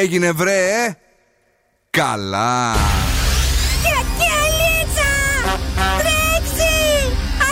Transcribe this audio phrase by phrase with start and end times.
[0.00, 0.96] έγινε βρε
[1.90, 2.74] Καλά.
[3.82, 5.10] Κακιαλίτσα
[5.98, 6.72] Τρέξει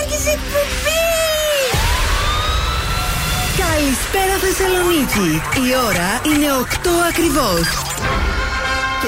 [0.01, 1.07] Άρχισε εκπομπή.
[3.59, 5.43] Καλησπέρα Θεσσαλονίκη.
[5.69, 7.88] Η ώρα είναι 8 ακριβώς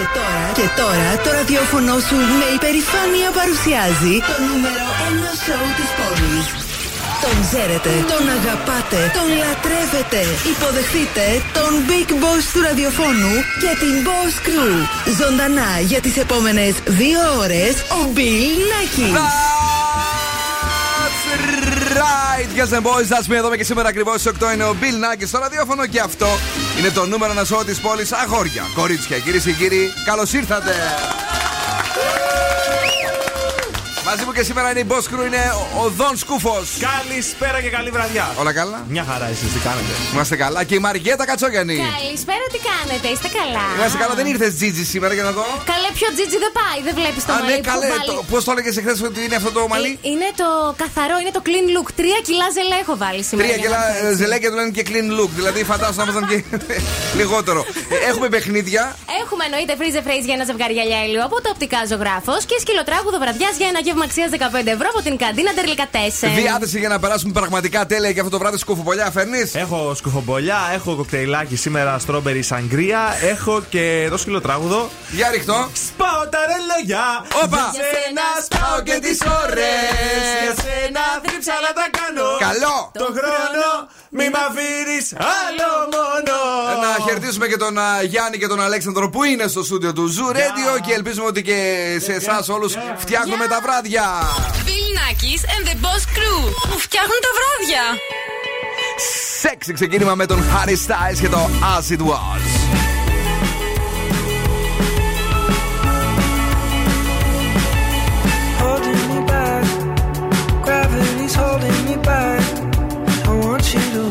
[0.00, 5.90] και τώρα, και τώρα το ραδιόφωνο σου με υπερηφάνεια παρουσιάζει το νούμερο 1 σοου της
[5.98, 6.46] πόλης.
[7.24, 10.20] Τον ξέρετε, τον αγαπάτε, τον λατρεύετε.
[10.52, 11.24] Υποδεχτείτε
[11.58, 14.74] τον Big Boss του ραδιοφώνου και την Boss Crew.
[15.20, 19.14] Ζωντανά για τις επόμενες δύο ώρες ο Bill Nackis.
[21.00, 21.22] That's
[22.04, 24.96] right, yes and boys, that's me εδώ και σήμερα ακριβώς στις 8 είναι ο Bill
[25.04, 26.28] Nackis στο ραδιόφωνο και αυτό
[26.80, 28.62] είναι το νούμερο ένα σώμα της πόλης Αγόρια.
[28.74, 30.74] Κορίτσια, κυρίες και κύριοι, καλώς ήρθατε!
[34.10, 35.42] Μαζί μου και σήμερα είναι η Boss Crew, είναι
[35.82, 36.66] ο Δον Σκούφος.
[36.90, 38.26] Καλησπέρα και καλή βραδιά.
[38.42, 40.60] Όλα καλά; Μια χαρά, εσείς τι κάνετε; Είμαστε καλά.
[40.68, 41.76] Και η Μαριέτα Κατσόγιανη.
[41.98, 45.44] Καλησπέρα, τι κάνετε, είστε καλά; Είμαστε καλά, δεν ήρθες Τζίτζι σήμερα για να δω.
[45.72, 47.50] Καλέ, πιο τζίτζι δεν πάει, δεν βλέπεις το Α, μαλλί.
[47.50, 47.86] ναι, που καλέ.
[47.94, 50.48] βάλει; Πώς το έλεγες χθε ότι είναι αυτό το μαλλί; Ε, Είναι το
[50.82, 51.88] καθαρό, είναι το clean look.
[52.00, 53.42] Τρία κιλά ζελέ έχω βάλει σήμερα.
[53.48, 54.16] Τρία για κιλά να ξέρεις.
[54.22, 55.30] ζελέκια του λένε και clean look.
[55.38, 56.36] Δηλαδή φαντάζομαι να ήμασταν και
[57.20, 57.60] λιγότερο.
[57.94, 58.82] Ε, Έχουμε παιχνίδια.
[59.22, 63.18] Έχουμε εννοείται freeze phrase για ένα ζευγάρι γυαλιά ήλιο από το οπτικά ζωγράφος και σκυλοτράγουδο
[63.24, 66.34] βραδιάς για ένα γεύμα αξία 15 ευρώ από την καντίνα Τερλικατέσεν.
[66.34, 69.50] Διάθεση για να περάσουμε πραγματικά τέλεια και αυτό το βράδυ σκουφοπολιά φέρνει.
[69.52, 74.90] Έχω σκουφομπολιά, έχω κοκτέιλάκι σήμερα στρόμπερι σαγκρία, έχω και το σκυλοτράγουδο.
[75.10, 75.68] Για ρίχτω.
[75.86, 77.06] Σπάω τα ρελόγια!
[77.44, 77.70] Όπα!
[77.74, 80.26] Για σένα σπάω και τις ώρες!
[80.42, 82.26] Για σένα θρύψα να τα κάνω!
[82.48, 82.76] Καλό!
[83.02, 83.68] Το χρόνο
[84.10, 86.36] μη μ' αφήνεις άλλο μόνο!
[86.80, 90.36] Να χαιρετήσουμε και τον α, Γιάννη και τον Αλέξανδρο που είναι στο στούντιο του Zoo
[90.36, 91.58] Radio και ελπίζουμε ότι και
[92.00, 94.04] σε εσάς όλους φτιάχνουμε τα βράδια.
[94.66, 97.82] Bill Nackis and the Boss Crew που φτιάχνουν τα βράδια.
[99.40, 102.99] Σεξι ξεκίνημα με τον Harry Styles και το As It Was.
[113.74, 113.80] You.
[113.80, 114.09] to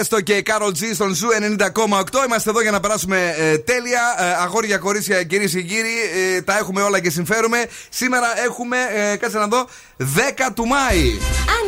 [0.00, 1.28] be shy, Tiësto και Karol G στον Zoo
[1.58, 2.24] 90,8.
[2.26, 4.16] Είμαστε εδώ για να περάσουμε ε, τέλεια.
[4.18, 5.94] Ε, αγόρια, κορίτσια, κυρίες και κύριοι,
[6.36, 7.66] ε, τα έχουμε όλα και συμφέρουμε.
[7.88, 8.76] Σήμερα έχουμε,
[9.12, 9.66] ε, κάτσε να δω,
[9.96, 11.18] 10 του Μάη.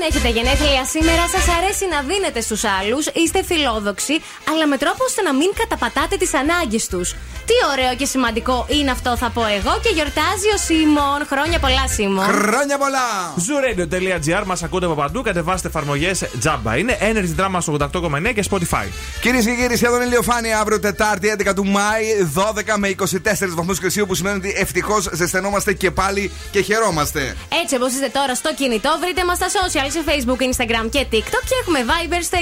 [0.02, 5.04] Αν έχετε γενέθλια σήμερα, σας αρέσει να δίνετε στους άλλους, είστε φιλόδοξοι, αλλά με τρόπο
[5.04, 7.14] ώστε να μην καταπατάτε τις ανάγκες τους.
[7.46, 11.18] Τι ωραίο και σημαντικό είναι αυτό, θα πω εγώ, και γιορτάζει ο Σίμων.
[11.28, 12.24] Χρόνια πολλά, Σίμων.
[12.24, 13.08] Χρόνια πολλά!
[13.46, 15.22] Zooradio.gr μας ακούτε από παντού.
[15.22, 16.76] Κατεβάστε εφαρμογές τζάμπα.
[16.76, 18.86] Είναι Energy Drama στο 88,9 και Spotify.
[19.20, 24.06] Κυρίες και κύριοι, σχεδόν ηλιοφάνεια αύριο Τετάρτη 11 του Μάη, 12 με 24 βαθμούς Κελσίου,
[24.06, 27.36] που σημαίνει ότι ευτυχώς ζεσθενόμαστε και πάλι και χαιρόμαστε.
[27.62, 31.42] Έτσι, όπως είστε τώρα στο κινητό, βρείτε μας στα social σε Facebook, Instagram και TikTok
[31.48, 32.38] και έχουμε Viber στο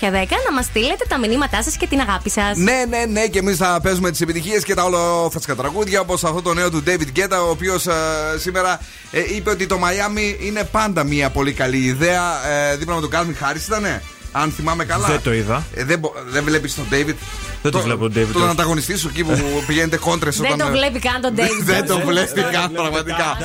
[0.00, 0.10] 6946699510
[0.46, 2.56] να μας στείλετε τα μηνύματά σας και την αγάπη σας.
[2.56, 6.42] Ναι, ναι, ναι, και εμείς θα παίζουμε τις επιτυχίες και τα ολόφασκα τραγούδια όπως αυτό
[6.42, 7.86] το νέο του David Guetta, ο οποίος
[8.38, 12.48] σήμερα ε, είπε ότι το Miami είναι πάντα μια πολύ καλή ιδέα.
[12.48, 14.02] Ε, δίπλα με τον Calvin Harris ήτανε;
[14.32, 15.06] Αν θυμάμαι καλά.
[15.06, 15.66] Δεν το είδα.
[15.74, 17.14] Ε, δεν, μπο- δεν βλέπεις τον David;
[17.62, 18.50] Δεν το βλέπω τον David, Τον όχι.
[18.50, 21.62] ανταγωνιστή σου εκεί που πηγαίνετε κόντρα Δεν το βλέπει καν τον David.
[21.64, 22.04] Δεν το Johnson.
[22.06, 23.36] βλέπει καν πραγματικά.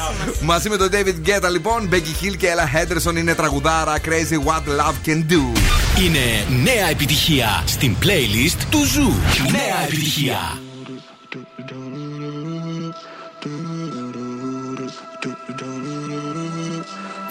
[0.41, 4.61] Μαζί με τον David Guetta λοιπόν, Becky Hill και Ella Henderson είναι τραγουδάρα Crazy What
[4.79, 5.59] Love Can Do.
[6.03, 9.13] Είναι νέα επιτυχία στην playlist του Zoo.
[9.51, 10.59] Νέα επιτυχία.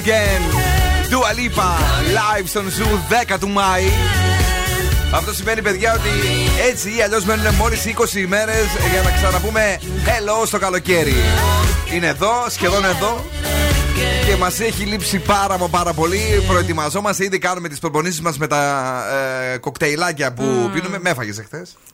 [0.00, 0.42] Again.
[1.10, 1.30] Dua
[2.16, 3.84] live στον Zoo 10 του Μάη.
[5.14, 6.08] Αυτό σημαίνει, παιδιά, ότι
[6.70, 11.14] έτσι ή αλλιώς μένουν μόλις 20 ημέρες για να ξαναπούμε Hello στο καλοκαίρι.
[11.94, 13.24] Είναι εδώ, σχεδόν εδώ.
[14.26, 16.44] Και μας έχει λείψει πάρα, πάρα πολύ.
[16.46, 19.02] Προετοιμαζόμαστε, ήδη κάνουμε τις προπονήσεις μας με τα
[19.52, 20.98] ε, κοκτέιλάκια που πίνουμε.
[20.98, 21.42] Με έφαγες.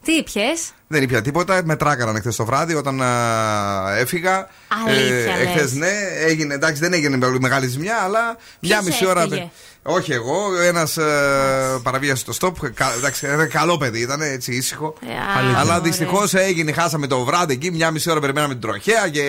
[0.04, 1.60] Τι πιες; Δεν ήπια τίποτα.
[1.64, 4.48] Με τράκαραν εχθέ το βράδυ όταν α, έφυγα.
[4.86, 5.72] Αλήθεια, εχθές, λες.
[5.74, 5.92] ναι,
[6.26, 6.54] έγινε.
[6.54, 9.22] Εντάξει, δεν έγινε πολύ μεγάλη ζημιά, αλλά μια μισή ώρα.
[9.22, 9.50] έφυγε;
[9.82, 12.70] Όχι εγώ, ένας ε, παραβίασε το stop.
[12.74, 14.94] Κα, εντάξει, ένα καλό παιδί ήταν, έτσι ήσυχο.
[15.00, 15.58] Ε, Αλήθεια.
[15.58, 15.80] Αλλά ωραία.
[15.80, 17.70] δυστυχώς έγινε, χάσαμε το βράδυ εκεί.
[17.70, 19.22] Μια μισή ώρα περιμέναμε την τροχέα και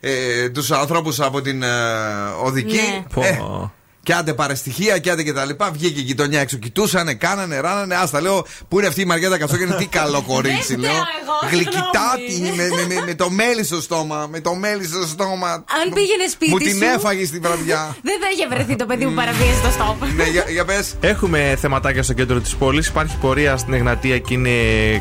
[0.00, 1.68] ε, τους ανθρώπους από την ε,
[2.42, 2.76] οδική.
[2.76, 3.04] Ναι.
[3.14, 3.22] Πω.
[3.22, 3.70] Ε,
[4.04, 5.70] και άντε παρεστοιχεία και άντε και τα λοιπά.
[5.70, 6.56] Βγήκε η γειτονιά έξω.
[6.56, 7.94] Κοιτούσανε, κάνανε, ράνανε.
[7.94, 10.90] Άστα λέω, πού είναι αυτή η Μαριέτα Κασόγεννη, τι καλό κορίτσι, Δεν λέω.
[10.90, 12.56] φταίω εγώ, Γλυκυτάτη, συγγνώμη.
[12.56, 14.26] με, με, με, με το μέλι στο στόμα.
[14.30, 15.50] Με το μέλι στο στόμα.
[15.52, 17.96] Αν πήγαινε σπίτι Μου την σου, έφαγες στην βραδιά.
[18.08, 20.06] Δεν θα είχε βρεθεί το παιδί που παραβίασε το stop.
[20.18, 20.94] ναι, για, για πες.
[21.00, 22.86] Έχουμε θεματάκια στο κέντρο της πόλης.
[22.86, 24.50] Υπάρχει πορεία στην Εγνατία και είναι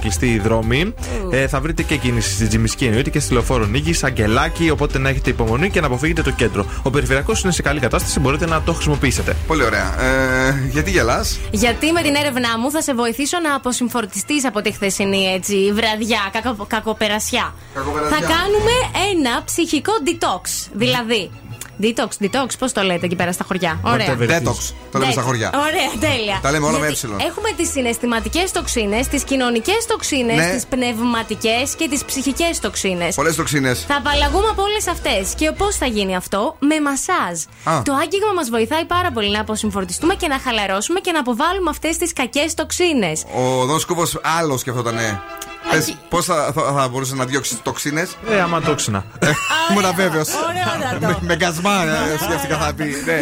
[0.01, 0.93] κλειστή η δρόμη.
[1.31, 4.69] Ε, θα βρείτε και κίνηση στη Τζιμισκή εννοείται και στη λεωφόρο Νίκης, Αγγελάκι.
[4.69, 6.65] Οπότε να έχετε υπομονή και να αποφύγετε το κέντρο.
[6.83, 8.91] Ο περιφερειακός είναι σε καλή κατάσταση, μπορείτε να το χρησιμοποιήσετε.
[9.47, 10.01] Πολύ ωραία.
[10.01, 14.71] Ε, γιατί γελάς; Γιατί με την έρευνά μου θα σε βοηθήσω να αποσυμφορτιστείς από τη
[14.71, 17.53] χθεσινή έτσι, βραδιά, κακο, κακοπερασιά.
[17.73, 18.17] Κακοπερασιά.
[18.17, 18.71] Θα κάνουμε
[19.11, 20.69] ένα ψυχικό detox.
[20.73, 21.31] Δηλαδή.
[21.81, 24.07] Detox, detox, πώς το λέτε εκεί πέρα στα χωριά; Ωραία.
[24.07, 24.29] Whatever.
[24.29, 24.57] Detox.
[24.91, 25.27] Το λέμε στα Ναι.
[25.27, 25.51] χωριά.
[25.55, 26.39] Ωραία, τέλεια.
[26.41, 27.25] Τα λέμε όλα με Γιατί ε.
[27.27, 30.49] Έχουμε τις συναισθηματικές τοξίνες, τις κοινωνικές τοξίνες, Ναι.
[30.53, 33.15] τις πνευματικές και τις ψυχικές τοξίνες.
[33.15, 33.85] Πολλές τοξίνες.
[33.87, 35.33] Θα απαλλαγούμε από όλες αυτές.
[35.35, 37.37] Και πώς θα γίνει αυτό, με μασάζ.
[37.77, 37.81] Α.
[37.81, 41.97] Το άγγιγμα μας βοηθάει πάρα πολύ να αποσυμφορτιστούμε και να χαλαρώσουμε και να αποβάλουμε αυτές
[41.97, 43.23] τις κακές τοξίνες.
[43.35, 44.03] Ο Δόν Σκούβο
[44.39, 45.21] άλλος σκεφτότανε.
[45.71, 49.05] Πες, πώς θα, θα, θα μπορούσες να διώξεις τοξίνες; Ε, άμα τόξινα.
[49.71, 50.27] Ήμουν βέβαιος.
[50.49, 51.07] Ωραιότατο.
[51.07, 52.83] με, με γκασμά ε, σκέφτηκα θα πει.
[53.05, 53.19] Ναι.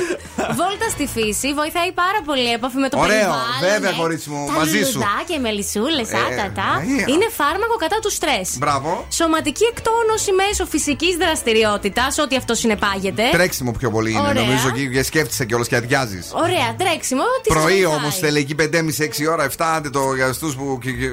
[0.60, 3.60] Βόλτα στη φύση βοηθάει πάρα πολύ η επαφή με το Ωραίο, περιβάλλον.
[3.70, 3.98] βέβαια, ναι.
[4.02, 4.98] κορίτσι μου, Τα μαζί σου.
[5.00, 6.68] λουλουδάκια, οι μελισσούλες, Ε, άτατα.
[7.00, 8.48] ε, Είναι φάρμακο κατά του στρες.
[8.62, 8.90] Μπράβο.
[9.20, 13.24] Σωματική εκτόνωση μέσω φυσικής δραστηριότητας, ό,τι αυτό συνεπάγεται.
[13.38, 14.42] Τρέξιμο πιο πολύ είναι, Ωραία.
[14.44, 16.26] νομίζω και, και σκέφτεσαι κιόλας και αδειάζεις.
[16.46, 17.26] Ωραία, τρέξιμο.
[17.44, 17.96] Τι σας Πρωί βοηθάει.
[17.98, 21.08] όμως τελική 5,5-6 ώρα, 7 άντε το για αυτού που και- και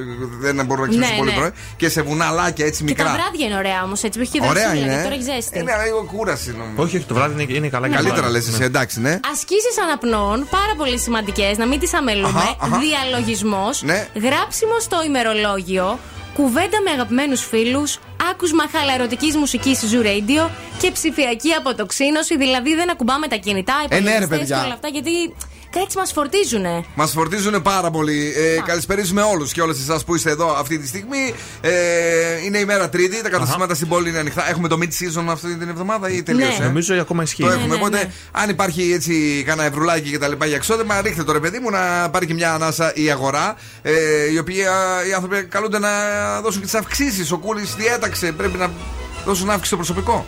[0.45, 1.37] δεν μπορούν να ξυπνήσουν Ναι, πολύ ναι.
[1.37, 1.51] πρωί.
[1.77, 3.21] Και σε βουναλάκια έτσι Και τα μικρά.
[3.23, 4.85] βράδια είναι ωραία όμως, έτσι που έχει και Ωραία δροσούλα, είναι.
[4.93, 5.03] γιατί ε.
[5.03, 5.59] τώρα έχει ζέστη.
[5.59, 6.83] Είναι λίγο κούραση νομίζω.
[6.83, 8.57] όχι, όχι, το βράδυ είναι, είναι καλά και το Καλύτερα λες βράδυ.
[8.57, 9.21] εσύ, εντάξει, ναι.
[9.33, 12.29] Ασκήσεις αναπνών, πάρα πολύ σημαντικές, να μην τις αμελούμε.
[12.39, 12.79] Αχα, αχα.
[12.79, 14.09] Διαλογισμός, Ναι.
[14.15, 15.99] γράψιμο στο ημερολόγιο,
[16.43, 17.99] κουβέντα με αγαπημένους φίλους,
[18.31, 22.37] άκουσμα χαλαρωτική μουσικής Zoo Radio και ψηφιακή αποτοξίνωση.
[22.37, 24.57] Δηλαδή δεν ακουμπάμε τα κινητά, Ε, ναι, ρε, υπολογιστές παιδιά.
[24.59, 25.11] και όλα αυτά, γιατί
[25.85, 26.85] έτσι μας φορτίζουνε.
[26.95, 28.33] Μας φορτίζουν πάρα πολύ.
[28.37, 31.35] Ε, καλησπέριζουμε όλους και όλες εσάς που είστε εδώ αυτή τη στιγμή.
[31.61, 31.71] Ε,
[32.45, 34.49] είναι η μέρα Τρίτη, τα καταστήματα στην πόλη είναι ανοιχτά.
[34.49, 34.85] Έχουμε το mid
[35.21, 36.65] season αυτή την εβδομάδα ή τελείωσε; Ναι.
[36.67, 37.43] Νομίζω ακόμα ισχύει.
[37.43, 37.67] Το έχουμε.
[37.67, 38.11] ναι, Οπότε, ναι.
[38.33, 41.71] αν υπάρχει έτσι κανένα ευρουλάκι και τα λοιπά για εξόδεμα, ρίχτε το ρε παιδί μου
[41.71, 43.57] να πάρει και μια ανάσα η αγορά.
[43.83, 43.93] Ε,
[44.33, 44.73] η οποία
[45.09, 45.89] οι άνθρωποι καλούνται να
[46.43, 47.33] δώσουν και τις αυξήσεις.
[47.33, 48.33] Ο Κούλης διέταξε.
[48.33, 48.71] Πρέπει να
[49.25, 50.27] δώσουν αύξηση στο προσωπικό.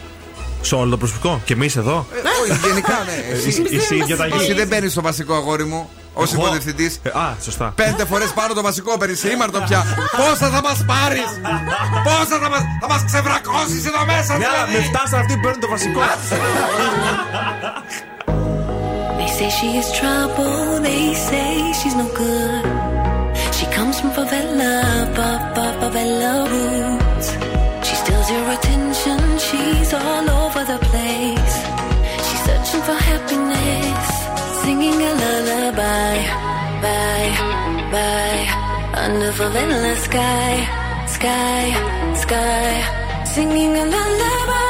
[0.63, 1.41] Σε όλο το προσωπικό.
[1.45, 2.07] Και εμείς εδώ.
[2.13, 3.35] Ε, όχι, γενικά ναι.
[3.35, 4.53] Εσύ, Εσύ- Εσύ για τα εσύ γη.
[4.53, 7.01] δεν μπαίνει στο βασικό αγόρι μου ως Εγώ- υποδιευθυντής.
[7.03, 7.73] Ε, Α, σωστά.
[7.75, 9.23] Πέντε φορές πάνω το βασικό παίρνεις.
[9.25, 9.85] Ήμαρτο πια.
[10.17, 11.25] Πόσα θα μας πάρεις!
[12.05, 14.87] Πόσα θα μα θα μας ξεβρακώσεις εδώ μέσα, Ναι, αλλά με δηλαδή!
[14.95, 16.01] φτάσαν αυτοί που παίρνουν το βασικό.
[19.19, 22.80] They say she is trouble, they say she's no good.
[24.01, 24.73] From favela,
[25.15, 27.29] fa, fa, favela roots.
[27.87, 31.55] She steals your attention, she's all over the place.
[32.27, 34.07] She's searching for happiness,
[34.63, 36.17] singing a lullaby,
[36.85, 37.33] bye,
[37.95, 38.45] bye,
[39.05, 40.53] under favela sky,
[41.17, 41.63] sky,
[42.25, 42.71] sky,
[43.35, 44.70] singing a lullaby,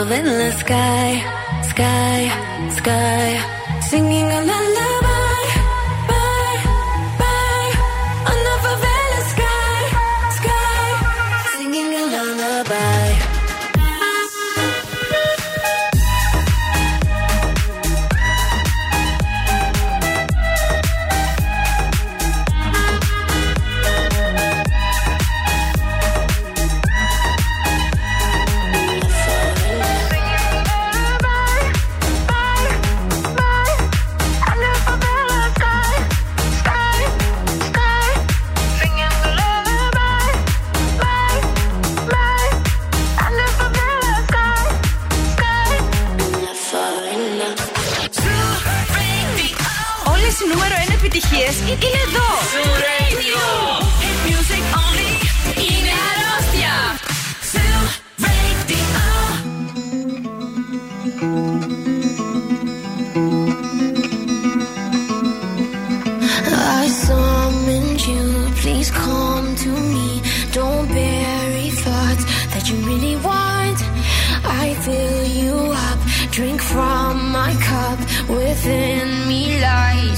[0.00, 1.20] of endless sky,
[1.70, 2.30] sky,
[2.70, 4.67] sky, singing along.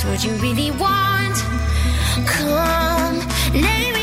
[0.04, 1.36] what you really want.
[2.26, 3.18] Come,
[3.52, 3.99] let me.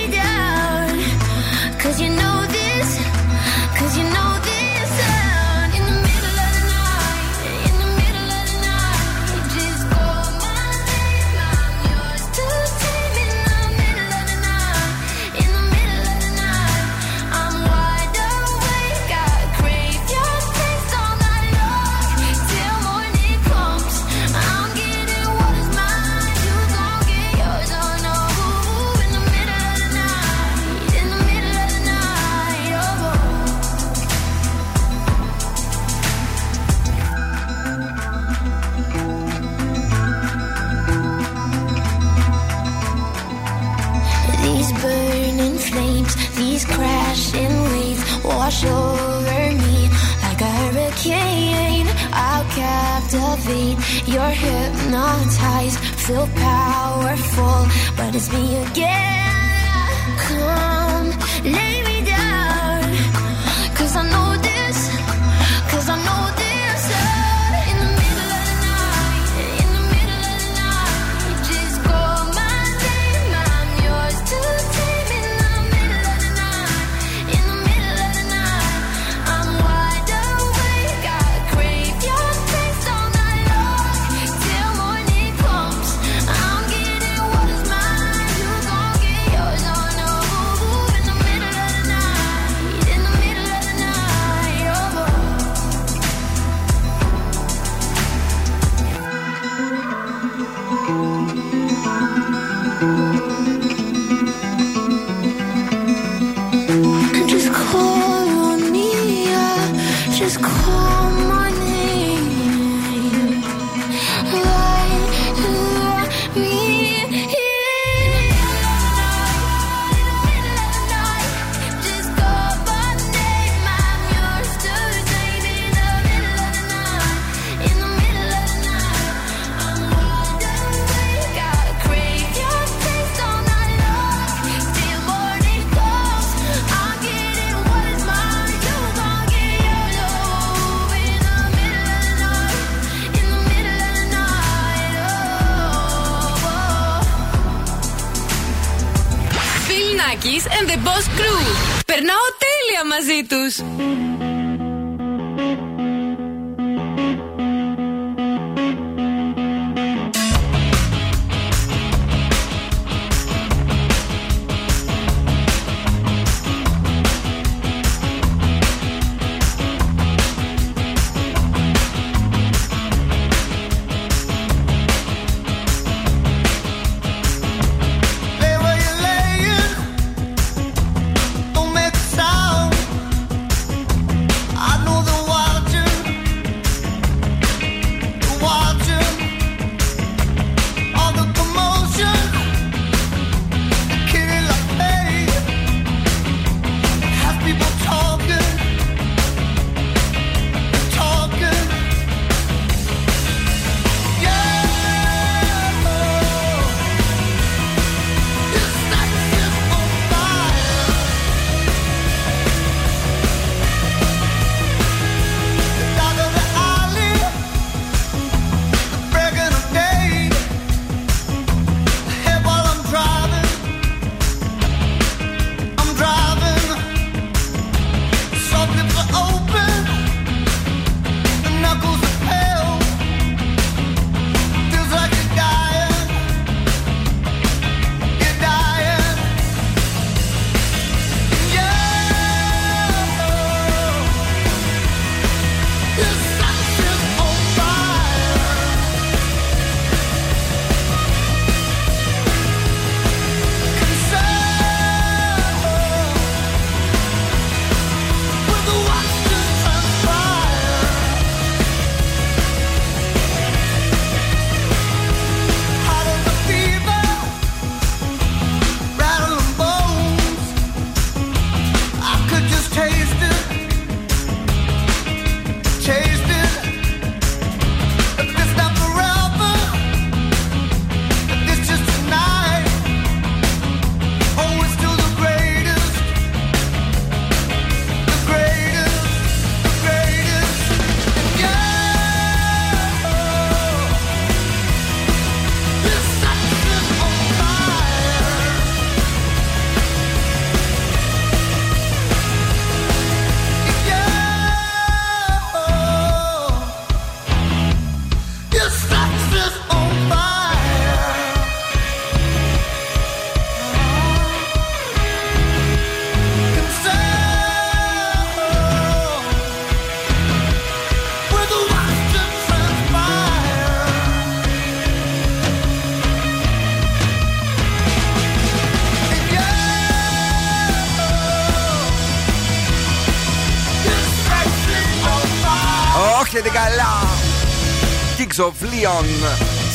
[56.08, 57.68] feel powerful,
[57.98, 58.87] but it's me again.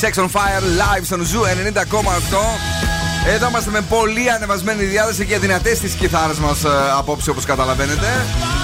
[0.03, 1.83] Sex on Fire live στον Zoo 90,8.
[3.27, 6.65] Εδώ είμαστε με πολύ ανεβασμένη διάθεση και δυνατές τι κιθάρες μας
[6.99, 8.07] απόψε όπως καταλαβαίνετε.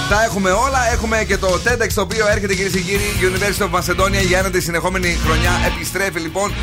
[0.09, 0.91] Τα έχουμε όλα.
[0.93, 3.09] Έχουμε και το TEDx το οποίο έρχεται κυρίες και κύριοι.
[3.21, 5.51] University of Macedonia για ένατη συνεχόμενη χρονιά.
[5.67, 6.53] Επιστρέφει λοιπόν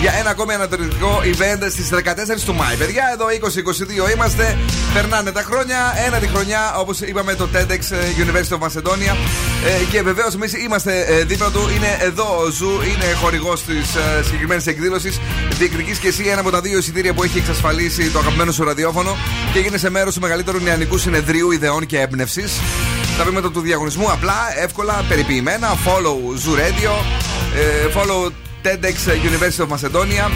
[0.00, 1.96] για ένα ακόμη ανατολικό event στις 14
[2.44, 2.76] του Μάη.
[2.76, 3.26] Παιδιά, εδώ
[4.08, 4.58] 2022 είμαστε.
[4.94, 5.78] Περνάνε τα χρόνια.
[6.06, 7.80] Ένατη χρονιά όπως είπαμε το TEDx
[8.24, 9.14] University of Macedonia.
[9.66, 11.60] Ε, και βεβαίως εμείς είμαστε ε, δίπλα του.
[11.76, 15.20] Είναι εδώ ο Zoo, είναι χορηγός της ε, συγκεκριμένης εκδήλωσης.
[15.58, 19.16] Διεκδίκησε και εσύ ένα από τα δύο εισιτήρια που έχει εξασφαλίσει το αγαπημένο σου ραδιόφωνο
[19.52, 22.60] και γίνεσαι μέρος του μεγαλύτερου νεανικού συνεδρίου ιδεών και έμπνευσης.
[23.18, 25.68] Τα βήματα του διαγωνισμού απλά, εύκολα, περιποιημένα.
[25.68, 26.92] Follow Zoo Radio,
[27.56, 28.30] ε, follow
[28.62, 28.96] TEDx
[29.28, 30.30] University of Macedonia.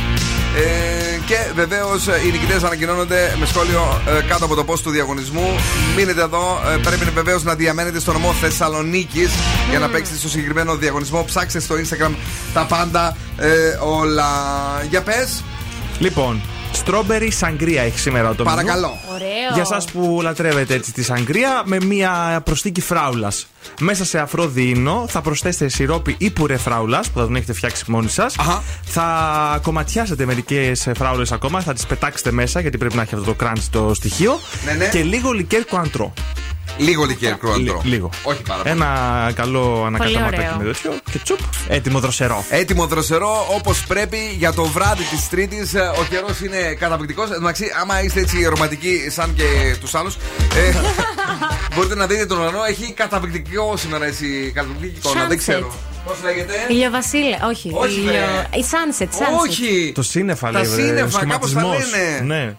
[0.57, 5.47] Ε, και βεβαίως οι νικητές ανακοινώνονται με σχόλιο ε, κάτω από το post του διαγωνισμού.
[5.97, 6.61] Μείνετε εδώ.
[6.75, 9.31] Ε, πρέπει βεβαίως να διαμένετε στο νομό Θεσσαλονίκης
[9.71, 11.25] για να παίξετε στο συγκεκριμένο διαγωνισμό.
[11.25, 12.15] Ψάξτε στο Instagram
[12.55, 14.31] τα πάντα ε, όλα.
[14.91, 15.45] Για πες.
[15.99, 16.41] Λοιπόν,
[16.85, 18.57] Strawberry Sangria έχει σήμερα το μενού.
[18.57, 18.99] Παρακαλώ.
[19.15, 19.29] Ωραίο.
[19.55, 23.47] Για εσά που λατρεύετε έτσι τη σαγκρία με μια προστίκη φράουλας.
[23.81, 27.85] Μέσα σε αφρό δίνο θα προσθέσετε σιρόπι ή πουρέ φράουλας που θα τον έχετε φτιάξει
[27.87, 28.39] μόνοι σας.
[28.39, 28.63] Αχα.
[28.85, 33.47] Θα κομματιάσετε μερικές φράουλες ακόμα, θα τις πετάξετε μέσα γιατί πρέπει να έχει αυτό το
[33.47, 34.39] crunch το στοιχείο.
[34.65, 34.89] Ναι, ναι.
[34.89, 36.13] Και λίγο λικέρ κουαντρό.
[36.81, 37.81] Λίγο λικέρ κρουαντρό.
[37.85, 38.11] Λι- λίγο.
[38.23, 38.75] Όχι πάρα πολύ.
[38.75, 40.57] Ένα καλό ανακαταματάκι ωραίο.
[40.57, 41.39] με τέτοιο και τσουπ.
[41.69, 42.45] Έτοιμο δροσερό.
[42.51, 45.75] Έτοιμο δροσερό όπως πρέπει για το βράδυ της Τρίτης.
[45.75, 47.31] Ο καιρός είναι καταπληκτικός.
[47.31, 50.75] Εντάξει, άμα είστε έτσι ρομαντικοί σαν και τους άλλους, ε,
[51.75, 52.65] μπορείτε να δείτε τον ουρανό.
[52.69, 54.53] Έχει καταπληκτικό σήμερα έτσι.
[54.55, 55.21] Καταπληκτική εικόνα.
[55.27, 55.41] Δεν Sunset.
[55.41, 55.73] ξέρω.
[56.07, 57.71] Πώς λέγεται; Ηλιοβασίλε, όχι.
[57.75, 58.11] Όχι, ηλιο...
[58.13, 58.47] ρε.
[58.59, 59.41] Η Sunset, Sunset.
[59.49, 59.93] Όχι!
[59.95, 60.71] Το σύννεφα Τα λέει.
[60.71, 61.91] βρε, σύννεφα, κάπως τα σχηματισμός.
[62.21, 62.35] λένε.
[62.35, 62.55] Ναι.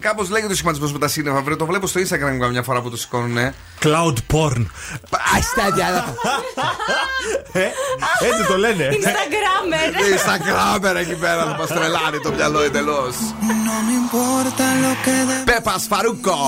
[0.00, 1.42] Κάπω λέγεται ο σχηματισμό με τα σύννεφα.
[1.42, 3.52] Βρε, το βλέπω στο Instagram καμιά φορά που το σηκώνουν.
[3.82, 4.66] Cloud porn.
[5.36, 6.04] Αστάδια.
[7.52, 7.60] Ε,
[8.28, 8.88] έτσι το λένε.
[8.92, 9.88] Instagrammer.
[10.14, 13.12] Instagram εκεί πέρα θα μα τρελάνει το μυαλό εντελώ.
[13.66, 16.38] No me importa lo que de Πέπα Φαρούκο.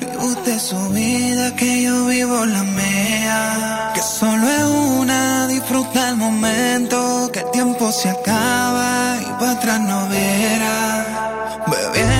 [0.00, 3.40] Vive usted su vida, que yo vivo la mía.
[3.94, 5.20] Que solo es una,
[5.54, 6.98] disfruta el momento.
[7.32, 8.90] Que el tiempo se acaba
[9.28, 10.82] y para atrás no verá.
[11.70, 12.11] Bebiendo, fumando,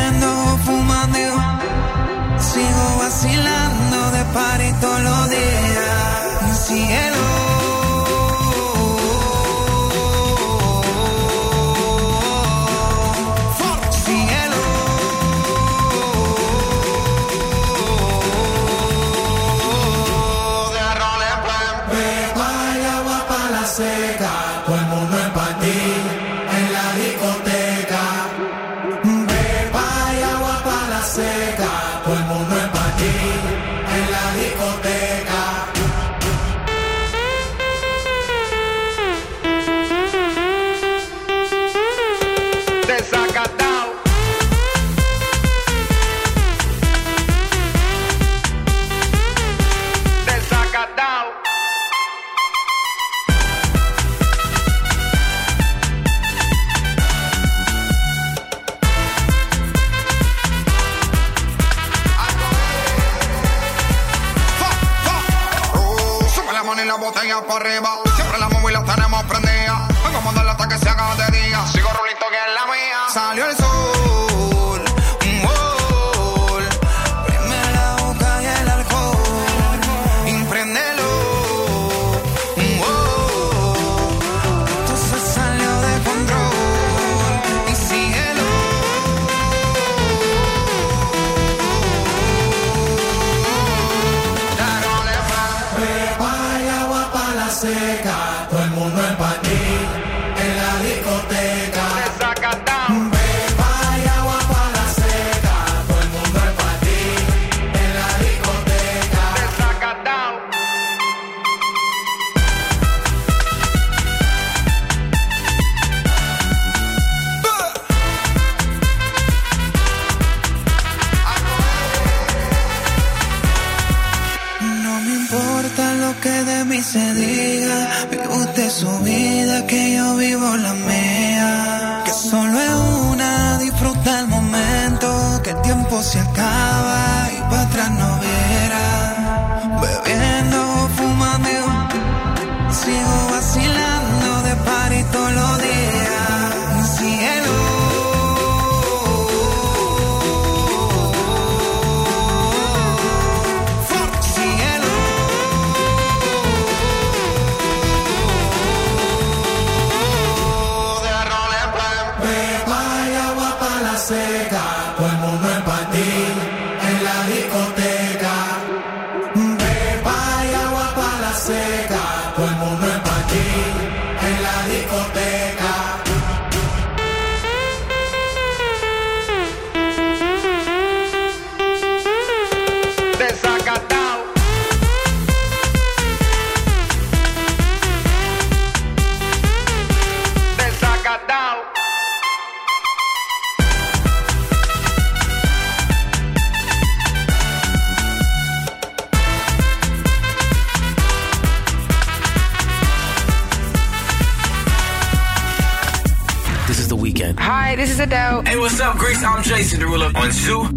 [2.52, 6.66] sigo vacilando de party todos los días.
[6.66, 7.32] Cielo.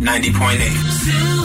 [0.06, 1.45] 90.8.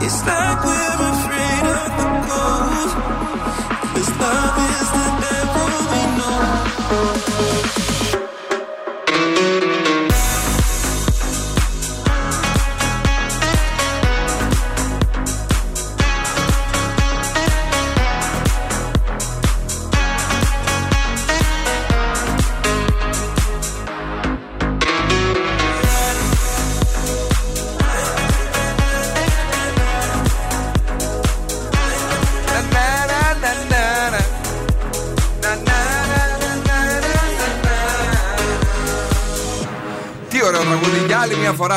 [0.00, 2.90] It's like we're afraid of the cold.
[3.94, 4.77] Cause love is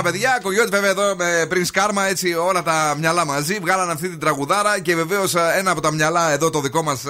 [0.02, 0.40] παιδιά.
[0.42, 3.58] Κογιώτη, βέβαια, εδώ με πριν σκάρμα, έτσι όλα τα μυαλά μαζί.
[3.62, 7.04] Βγάλαν αυτή την τραγουδάρα και βεβαίως ένα από τα μυαλά εδώ, το δικό μας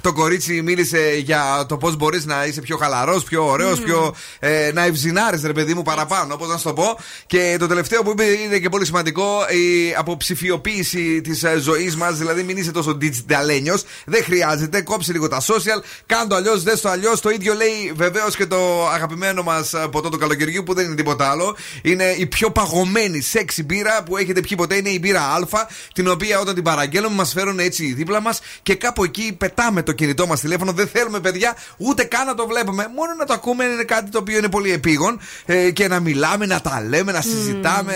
[0.00, 4.14] το κορίτσι, μίλησε για το πώς μπορείς να είσαι πιο χαλαρός, πιο ωραίος, πιο.
[4.38, 6.98] Ε, να ευζινάρει, ρε παιδί μου, παραπάνω, όπως να σου το πω.
[7.26, 12.18] Και το τελευταίο που είπε είναι και πολύ σημαντικό, η αποψηφιοποίηση της ζωής μας.
[12.18, 13.74] Δηλαδή, μην είσαι τόσο digitalenio.
[14.04, 14.80] Δεν χρειάζεται.
[14.82, 15.82] Κόψε λίγο τα social.
[16.06, 17.20] Κάντο αλλιώς, δες το αλλιώς.
[17.20, 21.30] Το ίδιο λέει βεβαίως και το αγαπημένο μας ποτό του καλοκαιριού που δεν είναι τίποτα
[21.30, 21.56] άλλο.
[21.82, 24.74] Είναι η πιο παγωμένη σεξι μπύρα που έχετε πιει ποτέ.
[24.74, 28.74] Είναι η μπύρα Α, την οποία όταν την παραγγέλνουμε μας φέρουν έτσι δίπλα μας και
[28.74, 30.72] κάπου εκεί πετάμε το κινητό μας τηλέφωνο.
[30.72, 32.86] Δεν θέλουμε, παιδιά, ούτε καν να το βλέπουμε.
[32.94, 36.46] Μόνο να το ακούμε είναι κάτι το οποίο είναι πολύ επίγον ε, και να μιλάμε,
[36.46, 37.94] να τα λέμε, να συζητάμε,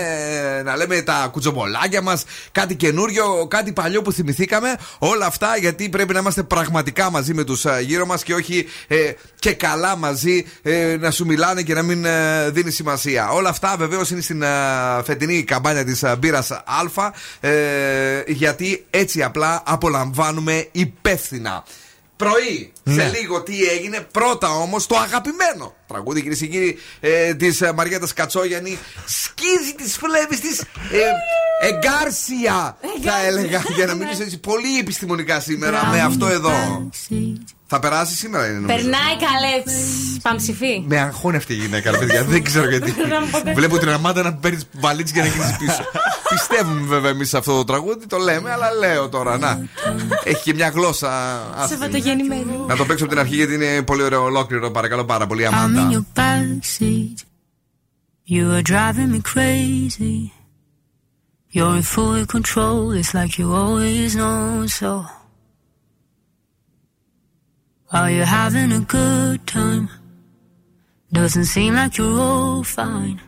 [0.57, 4.77] ε, να λέμε τα κουτσομπολάκια μας, κάτι καινούριο, κάτι παλιό που θυμηθήκαμε.
[4.99, 9.11] Όλα αυτά γιατί πρέπει να είμαστε πραγματικά μαζί με τους γύρω μας και όχι ε,
[9.41, 13.29] και καλά μαζί ε, να σου μιλάνε και να μην ε, δίνει σημασία.
[13.29, 14.47] Όλα αυτά βεβαίως είναι στην ε,
[15.03, 16.63] φετινή καμπάνια της μπύρας Α,
[17.39, 21.63] ε, γιατί έτσι απλά απολαμβάνουμε υπεύθυνα.
[22.15, 23.11] Πρωί, σε Ναι.
[23.19, 24.07] λίγο τι έγινε.
[24.11, 28.77] Πρώτα όμως το αγαπημένο τραγούδι, κυρίες και κύριοι, ε, της Μαριέτας Κατσόγιανη.
[29.05, 30.59] Σκίζει τις φλέβες της.
[30.61, 33.63] Ε, εγκάρσια, θα έλεγα.
[33.75, 36.89] Για να μιλήσω έτσι πολύ επιστημονικά σήμερα με αυτό εδώ.
[37.73, 38.75] Θα περάσει σήμερα, είναι νομίζω.
[38.75, 39.63] Περνάει καλέ.
[40.21, 40.83] Παμψηφί.
[40.87, 42.23] Με αγχώνει αυτή η γυναίκα, ρε παιδιά.
[42.23, 42.93] Δεν ξέρω γιατί.
[43.55, 45.83] Βλέπω την Αμάντα να παίρνεις βαλίτσε και να γυρίσει πίσω.
[46.33, 49.37] Πιστεύουμε βέβαια εμείς σε αυτό το τραγούδι, το λέμε, αλλά λέω τώρα.
[49.37, 49.67] Να.
[50.23, 51.09] Έχει και μια γλώσσα.
[51.55, 51.79] άσχημη.
[51.79, 52.65] Σαββατογεννημένη.
[52.67, 54.71] Να το παίξω από την αρχή γιατί είναι πολύ ωραίο ολόκληρο.
[54.71, 55.89] Παρακαλώ πάρα πολύ, I'm in Αμάντα.
[55.91, 57.17] your backseat.
[58.27, 60.31] You are driving me crazy.
[61.55, 62.91] You're in full control.
[62.99, 65.20] It's like you always know so.
[67.93, 69.89] Are you having a good time?
[71.11, 73.19] Doesn't seem like you're all fine.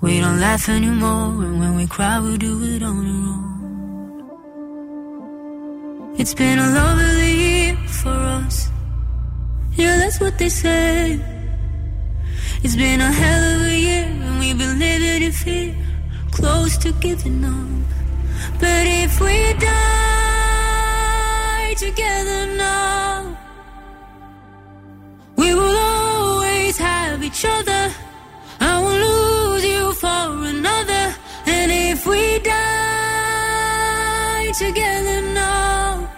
[0.00, 3.54] We don't laugh anymore, and when we cry, we do it on our own.
[6.20, 8.70] It's been a lovely year for us.
[9.74, 11.18] Yeah, that's what they say.
[12.62, 15.74] It's been a hell of a year, and we've been living in fear,
[16.30, 17.66] close to giving up.
[18.60, 19.74] But if we die
[21.76, 23.07] together now,
[27.28, 27.84] each other.
[28.60, 30.24] I won't lose you for
[30.54, 31.04] another.
[31.54, 32.22] And if we
[32.54, 33.72] die
[34.64, 36.10] together now,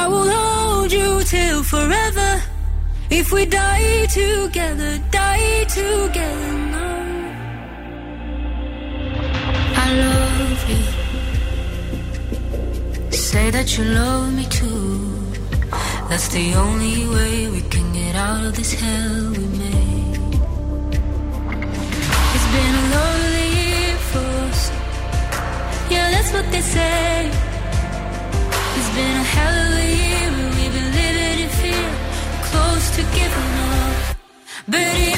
[0.00, 2.30] I will hold you till forever.
[3.10, 6.98] If we die together, die together now.
[9.84, 10.82] I love you.
[13.28, 15.09] Say that you love me too.
[16.10, 20.18] That's the only way we can get out of this hell we made.
[22.34, 24.60] It's been a lonely year for us.
[25.88, 27.30] Yeah, that's what they say.
[28.76, 31.90] It's been a hell of a year, and we've been living in fear,
[32.48, 34.16] close to giving up.
[34.66, 35.09] But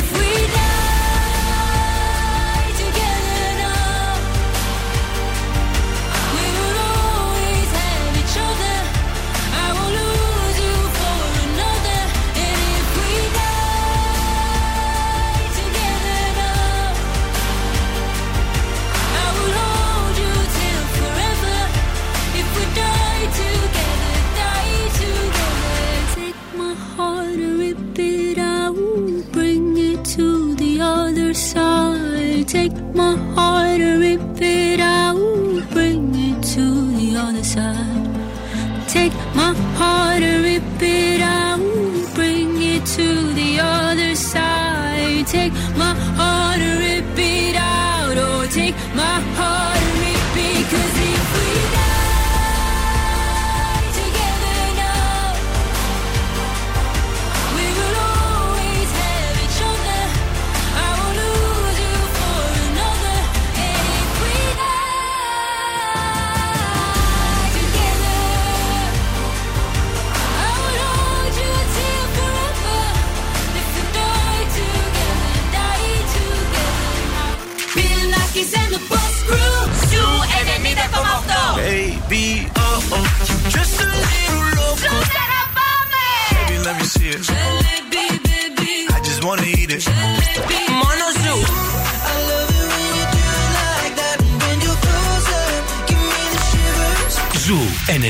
[40.83, 41.12] be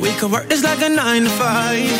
[0.00, 1.90] We could work this like a nine to five.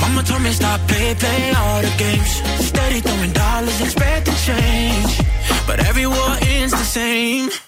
[0.00, 2.32] Mama told me stop, play, play all the games.
[2.68, 5.20] Steady throwing dollars, expecting change.
[5.66, 7.67] But every war ends the same.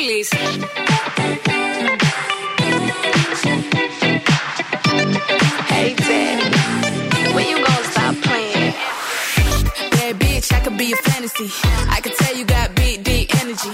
[0.00, 0.28] πόλης.
[5.72, 6.38] Hey, Dad,
[7.34, 8.72] when you gonna stop playing?
[9.94, 11.48] Bad bitch, I could be a fantasy.
[11.96, 13.72] I could tell you got big, deep energy.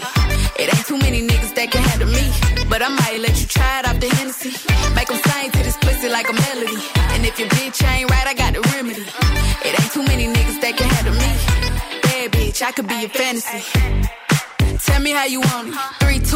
[0.60, 2.24] It ain't too many niggas that can handle me.
[2.70, 4.52] But I might let you try it off the Hennessy.
[4.96, 6.80] Make 'em sing to this pussy like a melody.
[7.12, 9.04] And if your bitch ain't right, I got the remedy.
[9.66, 11.30] It ain't too many niggas that can handle me.
[12.04, 13.62] Bad bitch, I could be a fantasy.
[14.86, 15.74] Tell me how you want it.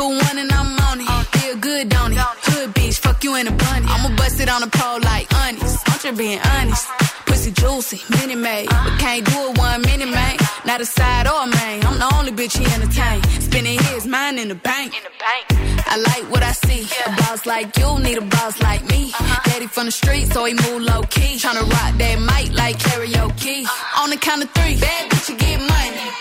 [0.02, 1.28] Two, one, and I'm on it.
[1.38, 2.18] Feel good, don't it?
[2.18, 3.86] Hood bitch, fuck you in a bunny.
[3.88, 5.78] I'ma bust it on the pole like honest.
[5.86, 6.90] I'm just being honest.
[7.28, 8.68] Pussy juicy, mini made.
[8.70, 10.38] But can't do it one minute, man.
[10.66, 11.86] Not a side or a main.
[11.86, 13.22] I'm the only bitch he entertain.
[13.48, 14.92] Spending his mind in the bank.
[15.94, 16.82] I like what I see.
[17.06, 19.14] A boss like you need a boss like me.
[19.14, 19.52] Uh-huh.
[19.52, 21.38] Daddy from the street, so he move low key.
[21.38, 23.66] Tryna rock that mic like karaoke.
[23.66, 24.02] Uh-huh.
[24.02, 26.21] On the count of three, bad bitch, you get money.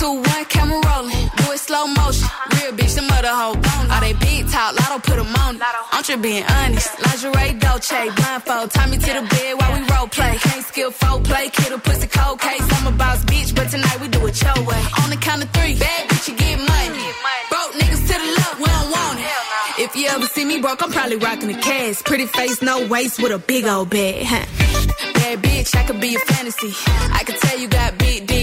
[0.00, 1.24] Two, one, camera rolling.
[1.36, 2.28] Do it slow motion.
[2.56, 3.56] Real bitch, the mother hoe.
[3.92, 5.62] All they big talk, lotto put 'em on it.
[5.92, 6.88] I'm just being honest.
[7.04, 8.70] Lingerie, Dolce, blindfold.
[8.74, 10.32] Tie me to the bed while we role play.
[10.46, 12.66] Can't skill folk play, kid a pussy cold case.
[12.76, 14.82] I'm a boss bitch, but tonight we do it your way.
[15.02, 17.04] On the count of three, bad bitch, you get money.
[17.52, 19.82] Broke niggas to the left, we don't want it.
[19.84, 22.02] If you ever see me broke, I'm probably rocking a cash.
[22.10, 24.24] Pretty face, no waist, with a big old bag.
[24.32, 24.46] Huh?
[25.14, 26.72] Bad bitch, I could be a fantasy.
[27.18, 28.26] I could tell you got big,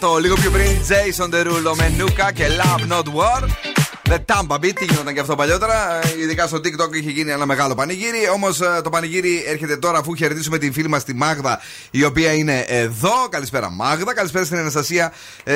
[0.00, 3.77] Λάτο, λίγο πιο πριν Jason Derulo με Νούκα και Love Not War.
[4.10, 6.00] The Tampa Beat, τι γινόταν και αυτό παλιότερα.
[6.06, 8.28] Ε, Ειδικά στο TikTok είχε γίνει ένα μεγάλο πανηγύρι.
[8.34, 12.64] Όμως το πανηγύρι έρχεται τώρα αφού χαιρετήσουμε την φίλη μας τη Μάγδα, η οποία είναι
[12.68, 13.10] εδώ.
[13.30, 14.14] Καλησπέρα, Μάγδα.
[14.14, 15.12] Καλησπέρα στην Αναστασία.
[15.44, 15.54] Ε,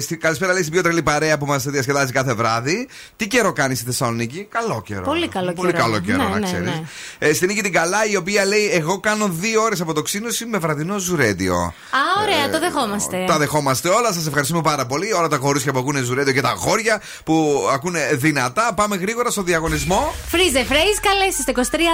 [0.00, 2.88] στη, καλησπέρα, λέει, στην πιο τρελή παρέα που μας διασκεδάζει κάθε βράδυ.
[3.16, 5.02] Τι καιρό κάνει στη Θεσσαλονίκη, Καλό καιρό.
[5.02, 5.82] Πολύ καλό Πολύ καιρό.
[5.84, 6.64] καλό καιρό, Ναι, να ναι, ξέρεις.
[6.68, 6.82] ναι.
[7.18, 10.98] Ε, στην Νίκη την Καλά, η οποία λέει: Εγώ κάνω δύο ώρες αποτοξίνωση με βραδινό
[10.98, 11.54] ζουρέντιο.
[11.56, 13.24] Α, ωραία, το δεχόμαστε.
[13.26, 14.12] Τα δεχόμαστε όλα.
[14.12, 15.12] Σας ευχαριστούμε πάρα πολύ.
[15.12, 18.74] Όλα τα κορίτσια που ακούνε ζουρέντιο και τα αγόρια που ακούνε δυνατά.
[18.74, 20.14] Πάμε γρήγορα στο διαγωνισμό.
[20.32, 21.86] Freeze the phrase, καλέστε στο 23 10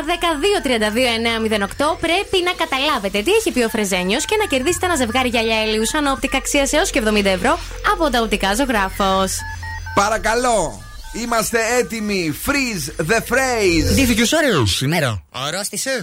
[0.55, 1.97] 2 32 908.
[2.01, 5.87] Πρέπει να καταλάβετε τι έχει πει ο Φρεζένιος και να κερδίσετε ένα ζευγάρι γυαλιά ηλίου
[5.87, 7.59] σαν όπτικα αξίας έως και 70 ευρώ
[7.93, 9.39] από τα οπτικά ζωγράφος.
[9.95, 10.83] Παρακαλώ.
[11.23, 12.35] Είμαστε έτοιμοι.
[12.47, 13.95] Freeze the phrase.
[13.95, 15.25] Ντύθηκε ωραίος σήμερα.
[15.31, 16.01] Αρρώστησε.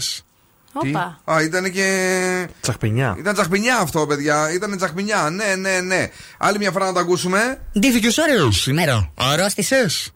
[0.74, 1.19] Όπα.
[1.32, 2.47] Α, ήταν και.
[2.61, 3.15] Τσαχπινιά.
[3.17, 4.53] Ήταν τσαχπινιά αυτό, παιδιά.
[4.53, 5.30] Ήταν τσαχπινιά.
[5.30, 6.09] Ναι, ναι, ναι.
[6.38, 7.61] Άλλη μια φορά να το ακούσουμε.
[7.80, 9.11] Ντύθηκε ωραίο σήμερα.
[9.15, 10.11] Αρρώστησες.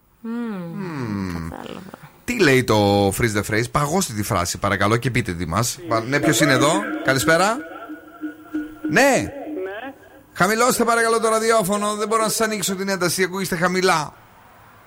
[2.26, 5.78] Τι λέει το freeze the phrase; Παγώστε τη φράση, παρακαλώ, και πείτε τη μας.
[6.08, 6.72] Ναι, ποιος είναι εδώ;
[7.03, 7.58] Καλησπέρα.
[8.89, 9.34] Ναι.
[10.34, 11.95] Χαμηλώστε παρακαλώ το ραδιόφωνο.
[11.95, 13.24] Δεν μπορώ να σας ανοίξω την ένταση.
[13.24, 14.14] Ακούγεστε χαμηλά.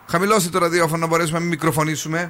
[0.07, 2.29] Χαμηλώστε το ραδιόφωνο να μπορέσουμε να μην μικροφωνήσουμε.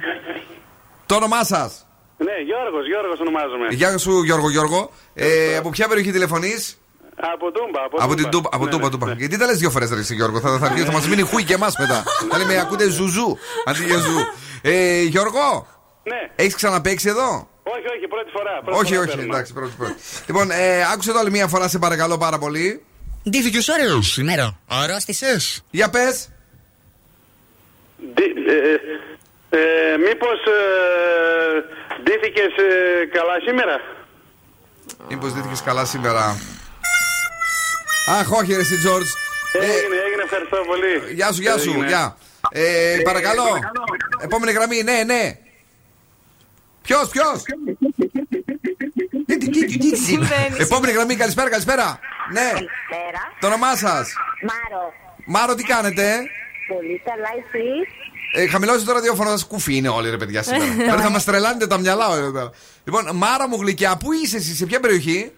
[1.05, 1.87] Το όνομά σας.
[2.27, 3.67] Ναι, Γιώργος, Γιώργος ονομάζομαι.
[3.69, 4.91] Γεια σου, Γιώργο Γιώργο.
[5.13, 6.77] Ε, από ποια περιοχή τηλεφωνείς,
[7.15, 7.81] Από Τούμπα.
[7.85, 8.49] Από, Από την Τούμπα.
[8.51, 9.05] Από Ναι, Τούμπα, ναι, Τούμπα.
[9.07, 9.13] ναι.
[9.17, 10.39] Γιατί τα λες δύο φορές, Ρε εσύ, Γιώργο.
[10.39, 12.03] Θα, θα, θα, θα μας μείνει χούι και εμάς μετά.
[12.31, 14.17] Θα λέμε ακούτε ζουζού αντί για ζου.
[14.61, 15.67] Ε, Γιώργο,
[16.03, 16.29] Ναι.
[16.35, 18.61] έχεις ξαναπέξει εδώ; Όχι, όχι, πρώτη φορά.
[18.65, 19.33] Πρώτη Όχι, φορά όχι, παίρνω.
[19.33, 19.93] εντάξει, πρώτη πρώτη.
[20.27, 22.83] Λοιπόν, ε, άκουσε το άλλη μία φορά, σε παρακαλώ πάρα πολύ.
[23.29, 24.59] Ντύθηκε ωραίος σήμερα.
[24.67, 25.37] Αρρώστησε.
[25.71, 26.29] Για πες.
[28.13, 28.55] Ντύ- ε,
[29.57, 31.63] ε, ε, μήπως ε,
[32.09, 33.75] ντύθηκες ε, καλά σήμερα;
[35.09, 36.37] Μήπως δίθηκες καλά σήμερα.
[38.19, 39.09] Αχ, όχι, ρε, εσύ, Τζόρτζ.
[39.53, 41.13] Έγινε, έγινε, ευχαριστώ πολύ.
[41.13, 41.87] Γεια σου, γεια σου, Έγινε.
[41.87, 42.17] γεια.
[42.51, 43.59] Ε, παρακαλώ.
[44.21, 45.37] Επόμενη γραμμή, ναι, ναι.
[46.81, 47.43] Ποιος, ποιος;
[50.57, 51.99] Επόμενη γραμμή, καλησπέρα, καλησπέρα.
[52.31, 52.51] Ναι.
[53.39, 54.93] Το όνομά σας; Μάρο.
[55.25, 56.03] Μάρο, τι κάνετε;
[56.67, 57.67] Πολύ καλά, εσύ;
[58.33, 60.75] Ε, χαμηλώστε το ραδιόφωνο, σας κουφί είναι όλοι ρε παιδιά σήμερα.
[60.89, 62.49] Τώρα θα μας τρελάνετε τα μυαλά εδώ πέρα.
[62.83, 65.31] Λοιπόν, Μάρα μου γλυκιά, πού είσαι εσύ, σε ποια περιοχή;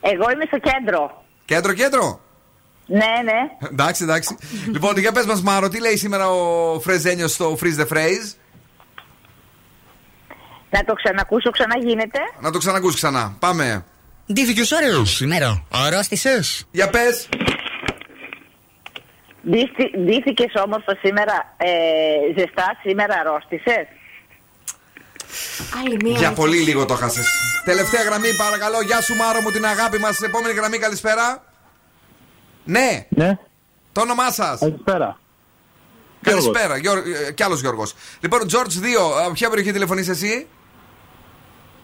[0.00, 1.24] Εγώ είμαι στο κέντρο.
[1.44, 2.20] Κέντρο, κέντρο;
[2.86, 3.68] Ναι, ναι.
[3.70, 4.36] εντάξει, εντάξει.
[4.72, 8.34] λοιπόν, για πες μας, Μάρο, τι λέει σήμερα ο Φρεζένιος στο Freeze the Phrase;
[10.70, 12.18] Να το ξανακούσω, ξαναγίνεται.
[12.40, 13.36] Να το ξανακούσει ξανά.
[13.38, 13.84] Πάμε.
[14.32, 15.64] Ντύθηκε ωραίο σήμερα.
[15.70, 16.40] Αρρώστησε.
[16.70, 17.28] Για πες.
[20.04, 21.68] Ντύθηκε όμορφο σήμερα, ε,
[22.38, 23.86] ζεστά σήμερα αρρώστησες;
[25.84, 26.18] Άλλη μία.
[26.18, 27.22] Για πολύ λίγο το χάσε.
[27.64, 28.80] Τελευταία γραμμή, παρακαλώ.
[28.82, 30.20] Γεια σου, Μάρο μου, την αγάπη μας.
[30.20, 31.44] Επόμενη γραμμή, καλησπέρα.
[32.64, 33.06] Ναι.
[33.08, 33.38] Ναι.
[33.92, 34.58] Το όνομά σας.
[34.60, 35.18] Καλησπέρα.
[36.22, 36.76] Καλησπέρα.
[36.76, 37.12] Γιώργος.
[37.28, 37.94] ε, Κι άλλος Γιώργος.
[38.20, 40.46] Λοιπόν, George 2, από ποια περιοχή τηλεφωνείς εσύ;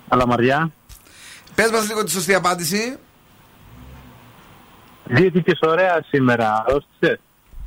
[0.08, 0.70] Αλαμαριά.
[1.54, 2.98] Πες μας λίγο τη σωστή απάντηση.
[5.14, 6.64] Ντύθηκες ωραία σήμερα.
[6.66, 7.18] Αρρώστησες;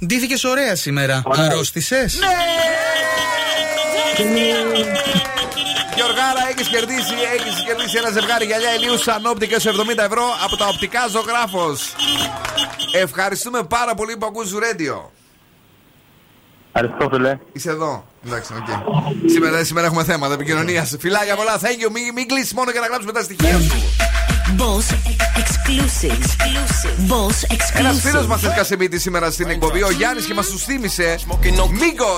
[0.05, 1.21] Ντύθηκες ωραία σήμερα.
[1.25, 2.19] Αρρώστησες;
[5.95, 10.55] Γιωργάρα, έχεις κερδίσει, έχεις κερδίσει ένα ζευγάρι γυαλιά ηλίου σαν όπτικα σε 70 ευρώ από
[10.57, 11.95] τα οπτικά ζωγράφος.
[12.91, 15.11] Ευχαριστούμε πάρα πολύ που ακούς radio.
[16.73, 17.37] Ευχαριστώ, φίλε.
[17.53, 18.05] Είσαι εδώ.
[18.25, 18.67] Εντάξει, οκ.
[19.29, 20.95] Σήμερα, σήμερα έχουμε θέματα επικοινωνίας.
[20.99, 21.91] Φιλάκια πολλά, thank you.
[21.91, 24.06] Μην, μην κλείσεις μόνο για να γράψουμε τα στοιχεία σου.
[24.56, 24.86] Boss
[25.36, 26.18] exclusive.
[27.08, 27.44] Boss
[27.74, 28.00] Ένα exclusive.
[28.00, 31.18] φίλο μα έσκασε μύτη σήμερα στην εκπομπή, ο Γιάννη, και μα του θύμισε.
[31.80, 32.14] Μίγκο!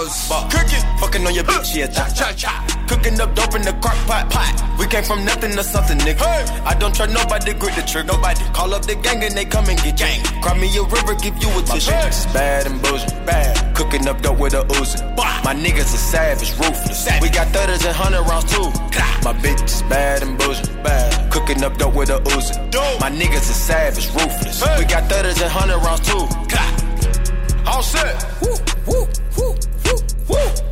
[0.55, 2.53] Cooking, fucking on your bitch, yeah, cha cha cha.
[2.91, 4.55] Cooking up dope in the crock pot, pot.
[4.79, 6.31] We came from nothing to something, nigga.
[6.71, 8.07] I don't trust nobody, grip the trick.
[8.15, 10.21] Nobody call up the gang and they come and get gang.
[10.43, 11.93] Cry me a river, give you a tissue.
[12.09, 13.53] It's bad and bullshit, bad.
[13.79, 14.99] Cooking up dope with a Uzi.
[15.47, 17.01] My niggas are savage, ruthless.
[17.23, 18.69] We got thudders and hundred rounds too.
[19.27, 21.09] My bitch is bad and bullshit, bad.
[21.35, 22.54] Cooking up dope with a Uzi.
[23.00, 24.62] My niggas are savage, ruthless.
[24.78, 26.28] We got thudders and hundred rounds too.
[27.66, 28.26] All set.
[28.42, 28.56] Woo,
[28.88, 29.08] woo,
[29.38, 29.56] woo,
[29.86, 29.98] woo,
[30.30, 30.69] woo.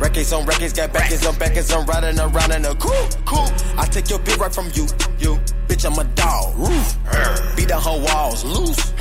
[0.00, 3.48] Records on records, got backers on backers, I'm riding around in a cool, cool.
[3.78, 4.86] I take your bitch right from you,
[5.18, 5.40] you.
[5.68, 6.96] Bitch, I'm a dog, roof.
[7.56, 8.92] Beat down her walls, loose.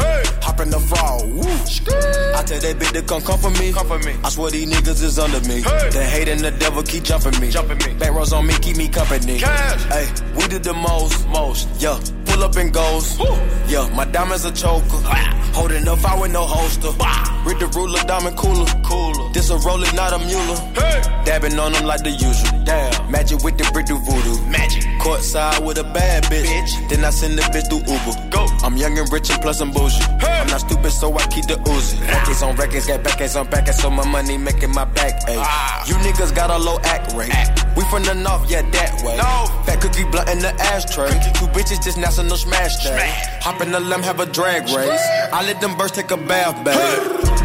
[0.42, 1.42] Hop in the frog, woo.
[2.36, 3.72] I tell that bitch to come come for me.
[3.72, 4.16] Come for me.
[4.24, 5.62] I swear these niggas is under me.
[5.62, 7.52] The hate and the devil keep jumping me.
[7.52, 8.00] Jumping me.
[8.00, 9.38] Back rows on me, keep me company.
[9.38, 11.70] Hey, we did the most, most.
[11.78, 12.00] Yeah,
[12.36, 13.18] pull up and goes.
[13.68, 15.00] Yeah, my diamonds a choker.
[15.56, 16.92] Holding up, I with no holster.
[17.46, 18.66] Read the ruler, diamond cooler.
[18.84, 19.32] Cooler.
[19.34, 20.56] This a roller, not a mule.
[20.76, 21.02] Hey.
[21.24, 22.64] Dabbing on them like the usual.
[22.66, 23.12] Damn.
[23.12, 24.42] Magic with the brick do voodoo.
[24.50, 24.84] Magic.
[25.00, 26.46] Courtside with a bad bitch.
[26.46, 26.90] bitch.
[26.90, 28.30] Then I send the bitch through Uber.
[28.30, 28.46] Go.
[28.64, 30.02] I'm young and rich and plus I'm bougie.
[30.20, 30.42] Hey.
[30.42, 32.02] I'm not stupid, so I keep the Uzi.
[32.02, 35.14] Records on records, got backers on backers, so my money making my back.
[35.28, 35.36] Ay.
[35.38, 35.86] Ah.
[35.88, 37.34] You niggas got a low act rate.
[37.34, 37.66] Act.
[37.76, 39.18] We from the north, yeah, that way.
[39.18, 39.64] No.
[39.66, 41.12] Fat cookie blunt in the ashtray.
[41.36, 43.14] Two bitches just national smash day.
[43.42, 45.08] Hop in the limb, have a drag race.
[45.32, 47.45] I let them birds take a bath, babe.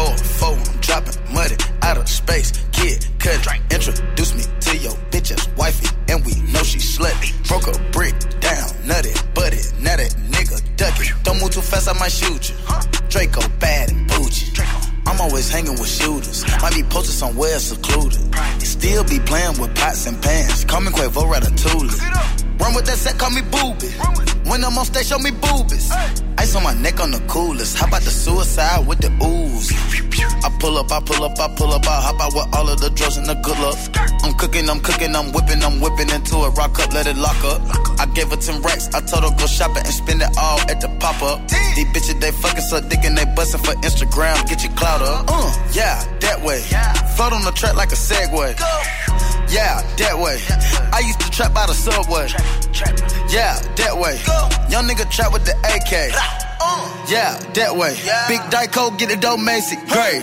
[0.00, 2.52] Hold, four, I'm dropping money out of space.
[2.72, 7.30] Kid, cut, introduce me to your bitch's wifey, and we know she slutty.
[7.46, 11.12] Broke a brick down, nutty, butty, now that nigga duck it.
[11.22, 12.56] Don't move too fast, I might shoot you.
[13.10, 14.50] Draco bad and bougie.
[15.10, 16.46] I'm always hanging with shooters.
[16.62, 18.20] Might be posted somewhere secluded.
[18.62, 20.64] Still be playing with pots and pans.
[20.64, 22.60] Call me Quavo Ratatouille.
[22.60, 23.88] Run with that set, call me booby.
[24.48, 25.90] When I'm on stage, show me boobies.
[26.38, 27.76] Ice on my neck on the coolest.
[27.76, 29.72] How about the suicide with the ooze?
[30.44, 32.80] I pull up, I pull up, I pull up, I hop out with all of
[32.80, 33.78] the drugs and the good luck.
[34.24, 36.50] I'm cooking, I'm cooking, I'm whipping, I'm whipping into it.
[36.56, 37.60] Rock up, let it lock up.
[38.00, 40.80] I gave her 10 racks, I told her go shopping and spend it all at
[40.80, 41.46] the pop up.
[41.76, 44.48] These bitches, they fucking so dick and they bustin' for Instagram.
[44.48, 45.24] Get your clout up.
[45.28, 46.60] Uh, yeah, that way.
[47.16, 48.56] Float on the track like a Segway.
[49.50, 50.38] Yeah, that way.
[50.92, 52.28] I used to trap by the subway.
[53.28, 54.14] Yeah, that way.
[54.70, 56.14] Young nigga trap with the AK.
[57.10, 57.94] Yeah, that way.
[58.28, 59.74] Big Dyco, get it dope, Macy.
[59.88, 60.22] Great.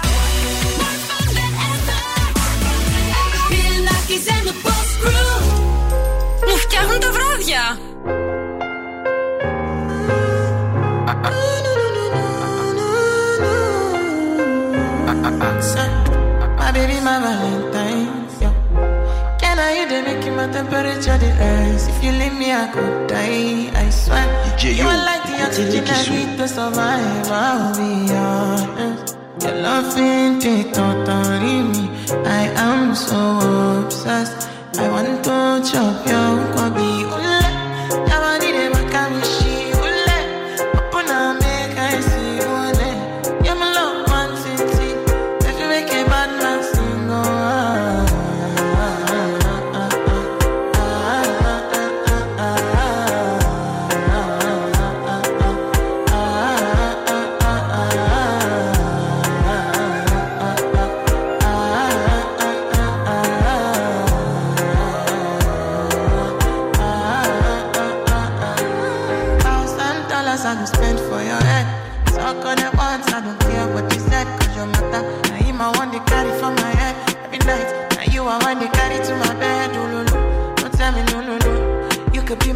[6.48, 7.78] Μου φτιάχνουν τα βράδια.
[16.60, 18.08] My baby, my Valentine.
[18.42, 18.54] Yeah.
[19.40, 21.84] Can I hear the make my temperature the rise?
[21.90, 23.70] If you leave me, I could die.
[23.82, 24.26] I swear.
[24.78, 27.28] you are like the oxygen I need to survive.
[27.30, 29.09] I'll be honest.
[29.41, 31.83] Your love ain't it totally me.
[32.25, 33.19] I am so
[33.83, 34.47] obsessed.
[34.77, 35.37] I want to
[35.69, 36.89] chop your kwabi.
[37.15, 37.39] Ule,
[38.09, 39.30] yabani de makamishi.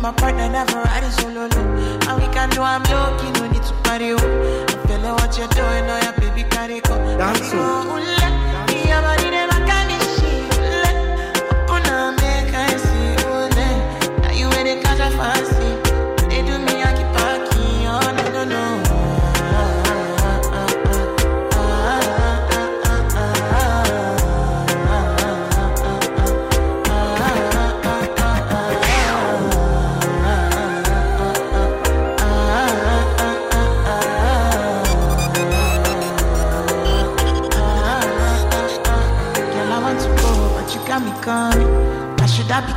[0.05, 1.47] My partner, never ride it solo.
[1.47, 1.61] No.
[2.07, 4.11] And we can do, I'm lucky, no need to party.
[4.13, 4.65] Oh.
[4.69, 6.95] I'm feeling what you're doing, oh yeah, baby, carry go.
[7.17, 8.14] Dance,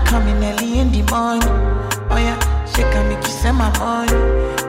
[0.08, 1.44] coming early in the morning?
[2.10, 2.38] Oh yeah,
[2.72, 4.12] she can make you send my money.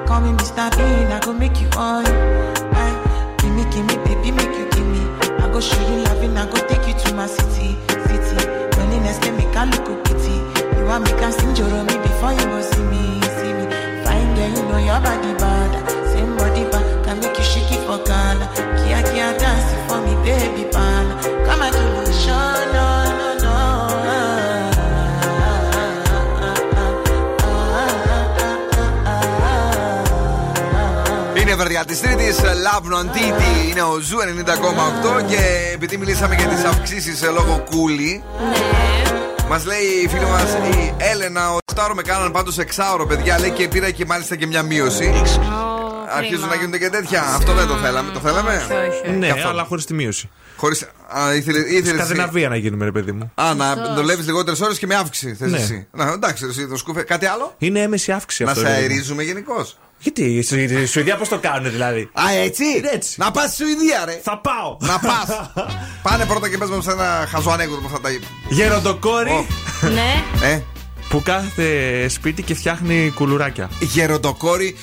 [0.05, 0.69] Call me Mr.
[0.77, 2.05] Bean, I go make you on.
[2.05, 5.01] Aye, give me, give me, baby, make you give me.
[5.41, 7.77] I go show you loving, I go take you to my city,
[8.07, 8.37] city.
[8.77, 10.35] Loneliness can make I look pity.
[10.77, 13.65] You want me can sing me before you go see me, see me.
[14.03, 15.71] Fine girl, you know your body bad.
[16.11, 18.45] Same body bad, can make you shake it for Ghana.
[18.83, 19.79] Kia, kia, dance
[31.59, 32.33] βραδιά τη Τρίτη.
[32.39, 38.23] Love Non Titi είναι ο Ζου 90,8 και επειδή μιλήσαμε για τις αυξήσεις λόγω κούλι.
[39.49, 43.39] Μας λέει η φίλη μας η Έλενα, ο 8 με κάναν πάντως 6 παιδιά.
[43.39, 45.21] Λέει και πήρα και μάλιστα και μια μείωση.
[46.15, 47.21] Αρχίζουν να γίνονται και τέτοια.
[47.21, 48.11] Αυτό δεν το θέλαμε.
[48.11, 48.61] Το θέλαμε;
[49.17, 49.47] Ναι, Καθόλου.
[49.49, 50.29] αλλά χωρίς τη μείωση.
[50.57, 50.81] Χωρίς...
[51.07, 53.31] Α, ήθελε, ήθελες- Σκανδιναβία να γίνουμε, ρε παιδί μου.
[53.35, 55.35] Α, να δουλεύει λιγότερες ώρες και με αύξηση.
[55.35, 55.57] Θες Ναι.
[55.57, 55.87] εσύ.
[55.91, 57.01] Να, εντάξει, εσύ το σκούφε.
[57.01, 58.63] Κάτι άλλο; Είναι έμεση αύξηση Να αυτό.
[58.63, 58.91] σε ρε παιδί μου.
[58.93, 59.77] αερίζουμε γενικώς.
[59.99, 63.15] Γιατί η Σου- η Σουηδία πώς το κάνουν δηλαδή; Α, έτσι; έτσι.
[63.17, 64.19] Να πας στη Σουηδία, ρε.
[64.23, 64.77] Θα πάω.
[64.79, 65.51] Να πας.
[66.03, 68.25] Πάνε πρώτα και πες μου σε ένα χαζό ανέκδοτο που θα τα είπε.
[68.49, 69.47] Γεροντοκόρη
[69.81, 70.23] Ναι.
[70.47, 70.61] Ε,
[71.09, 73.69] που κάθεται σπίτι και φτιάχνει κουλουράκια.
[73.79, 74.75] γεροντοκόρη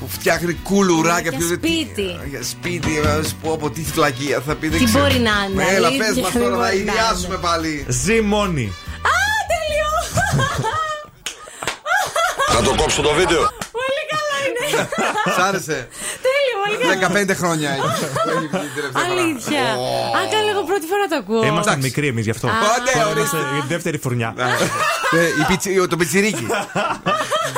[0.00, 1.20] που φτιάχνει κουλουράκια.
[1.30, 2.18] Για Ποιος- σπίτι.
[2.28, 4.68] Για σπίτι, να σου πω από τι φλαγία θα πει.
[4.68, 5.04] δεν Τι ξέρω.
[5.04, 7.36] μπορεί να είναι, Έλα, αλήθεια, πες μας δεν τώρα, να μπορεί να ιδιάσουμε είναι.
[7.42, 7.84] πάλι.
[7.88, 8.64] Ζει μόνη.
[9.02, 9.14] Α,
[9.50, 9.90] τέλειο!
[12.54, 13.40] Να το κόψω το βίντεο.
[13.78, 14.88] Πολύ καλά είναι.
[15.36, 15.88] Σ' άρεσε.
[16.26, 17.08] Τέλειο, πολύ καλά.
[17.32, 17.80] 15 χρόνια έχει.
[17.80, 19.20] Έχει βγει την τελευταία φορά.
[19.22, 19.64] Αλήθεια.
[20.18, 21.44] Α, καλά, εγώ πρώτη φορά το ακούω.
[21.44, 22.46] Ήμασταν μικροί εμείς γι' αυτό.
[22.48, 22.50] Α.
[22.50, 23.36] Ωραία, Τώρα ορίστε.
[23.36, 24.34] είμαστε η δεύτερη φουρνιά.
[25.10, 26.46] Ε, η πιτσι- Το πιτσιρίκι.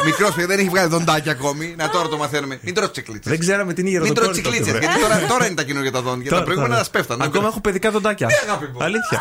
[0.05, 1.75] Μικρός παιδί δεν έχει βγάλει δοντάκια ακόμη.
[1.79, 2.59] Να τώρα το μαθαίνουμε.
[2.63, 3.31] Μην τρώει τσικλίτσες.
[3.33, 4.43] Δεν ξέραμε τι είναι η Μην τρώει γεροντοκόρη.
[4.43, 4.71] τότε, τσικλίτσε.
[4.71, 4.87] βρε.
[4.87, 6.25] Γιατί τώρα, τώρα είναι τα καινούργια τα δόντια.
[6.25, 6.85] Τα Τώρα, προηγούμενα τώρα.
[6.87, 7.25] τα σπέφτανε.
[7.25, 8.27] Ακόμα έχω παιδικά δοντάκια.
[8.27, 8.85] Ναι, αγάπη μου.
[8.85, 9.19] Αλήθεια.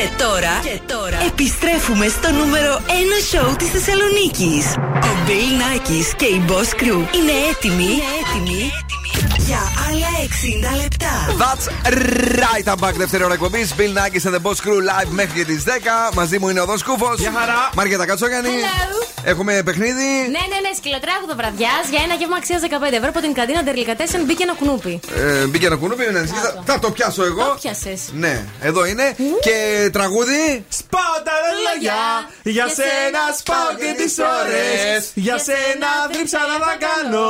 [0.00, 2.90] Και τώρα, και τώρα επιστρέφουμε στο νούμερο 1
[3.30, 4.64] σοου της Θεσσαλονίκης.
[5.08, 7.00] Ο Bill Nackis και η Boss Crew.
[7.16, 8.72] Είναι έτοιμοι, είναι έτοιμοι
[9.50, 10.10] για άλλα
[10.76, 11.14] 60 λεπτά.
[11.42, 11.64] That's
[12.42, 12.94] right, I'm back.
[12.94, 13.74] Δεύτερη ώρα εκπομπής.
[13.78, 15.70] Bill Nackis and the Boss Crew live μέχρι και τις 10.
[16.14, 17.14] Μαζί μου είναι ο Δον Σκούφο.
[17.18, 17.70] Γεια χαρά.
[17.74, 18.48] Μαριέτα Κατσόγιανη.
[18.48, 19.06] Hello.
[19.24, 20.08] Έχουμε παιχνίδι.
[20.34, 22.66] Ναι, ναι, ναι, σκυλοτράγουδο βραδιάς για ένα γεύμα αξίας 15
[22.98, 25.00] ευρώ από την καντίνα Ντερλικατέσεν μπήκε ένα κουνούπι.
[25.16, 26.04] Ε, μπήκε ένα κουνούπι.
[26.12, 26.42] να νησυχείς.
[26.42, 27.44] Θα- Θα το πιάσω εγώ.
[27.44, 28.00] Το πιάσες.
[28.12, 29.06] Ναι, εδώ είναι.
[29.46, 29.56] Και
[29.92, 30.64] τραγούδι.
[30.68, 31.36] Σπάω τα
[31.66, 31.98] λόγια
[32.42, 37.26] Για σένα σπάω και τις ώρες Για σένα δίψα να τα κάνω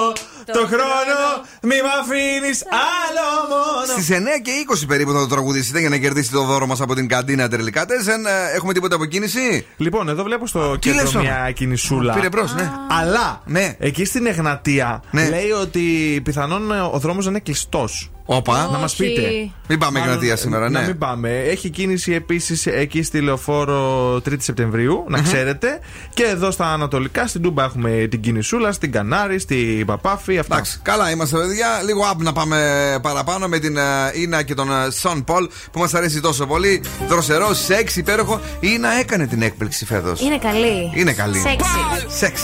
[0.53, 1.19] Το χρόνο
[1.63, 4.51] μη μ' αφήνεις άλλο μόνο Στις 9 και
[4.83, 8.21] 20 περίπου θα το τραγουδήσετε για να κερδίσετε το δώρο μας από την καντίνα Τερλικάτεσεν.
[8.55, 12.15] Έχουμε τίποτα από κίνηση; Λοιπόν, εδώ βλέπω στο Τι λες κέντρο τώρα; μια κινησούλα.
[12.15, 12.71] Πήρε μπρος, ναι.
[13.01, 13.77] Αλλά Ναι.
[13.79, 15.29] εκεί στην Εγνατία Ναι.
[15.29, 15.81] λέει ότι
[16.25, 18.11] πιθανόν ε, ο δρόμος δεν είναι κλειστός.
[18.33, 18.69] Όπα.
[18.73, 19.03] Να μας Όχι.
[19.03, 19.51] πείτε.
[19.69, 20.87] Μην πάμε Μάλλον, Εγνατία σήμερα, Να ναι.
[20.87, 21.39] μην πάμε.
[21.39, 25.81] Έχει κίνηση επίσης εκεί στη λεωφόρο 3η Σεπτεμβρίου, να ξέρετε.
[26.15, 30.39] Και εδώ στα Ανατολικά, στην Τούμπα έχουμε την κινησούλα, στην Κανάρη, στην Παπάφη.
[30.39, 30.55] Αυτά.
[30.55, 31.83] Εντάξει, καλά είμαστε παιδιά.
[31.85, 35.79] Λίγο up να πάμε παραπάνω με την ε, Ίνα και τον ε, Σον Πολ που
[35.79, 36.83] μας αρέσει τόσο πολύ.
[37.09, 38.41] Δροσερό, σεξ, υπέροχο.
[38.61, 40.21] Η Ίνα έκανε την έκπληξη φέτος.
[40.21, 40.93] Είναι καλή.
[40.95, 41.39] Είναι καλή.
[41.39, 42.17] Σεξι.
[42.19, 42.43] Σεξ.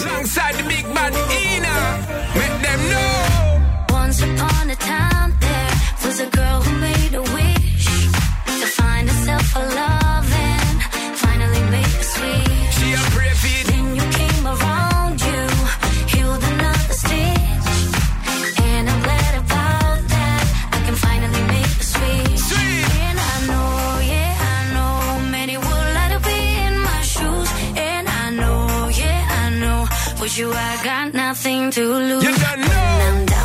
[30.27, 32.25] With you I got nothing to lose.
[32.25, 33.36] You.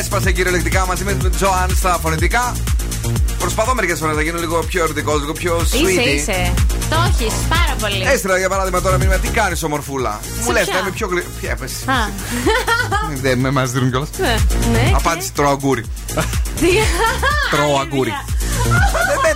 [0.00, 2.52] Έσπασε κυριολεκτικά μαζί με τον Joan στα φωνητικά.
[3.38, 5.88] Προσπαθώ μερικές φορές να γίνω λίγο πιο ερωτικός, λίγο πιο sweet.
[5.88, 6.52] Είσαι, είσαι.
[6.90, 8.02] Το έχεις πάρα πολύ.
[8.12, 11.32] Έστειλα για παράδειγμα τώρα μήνυμα, τι κάνεις ομορφούλα; Μου λες, ποια; είμαι πιο γρήγορα.
[11.40, 11.90] Ποια έπεσε.
[11.90, 11.94] Α,
[13.22, 14.08] Δεν με μα δίνουν κιόλας.
[14.18, 14.36] ναι,
[14.72, 14.92] ναι.
[14.94, 15.84] Απάντηση, τρώω αγκούρι.
[17.50, 18.12] Τρώω αγκούρι.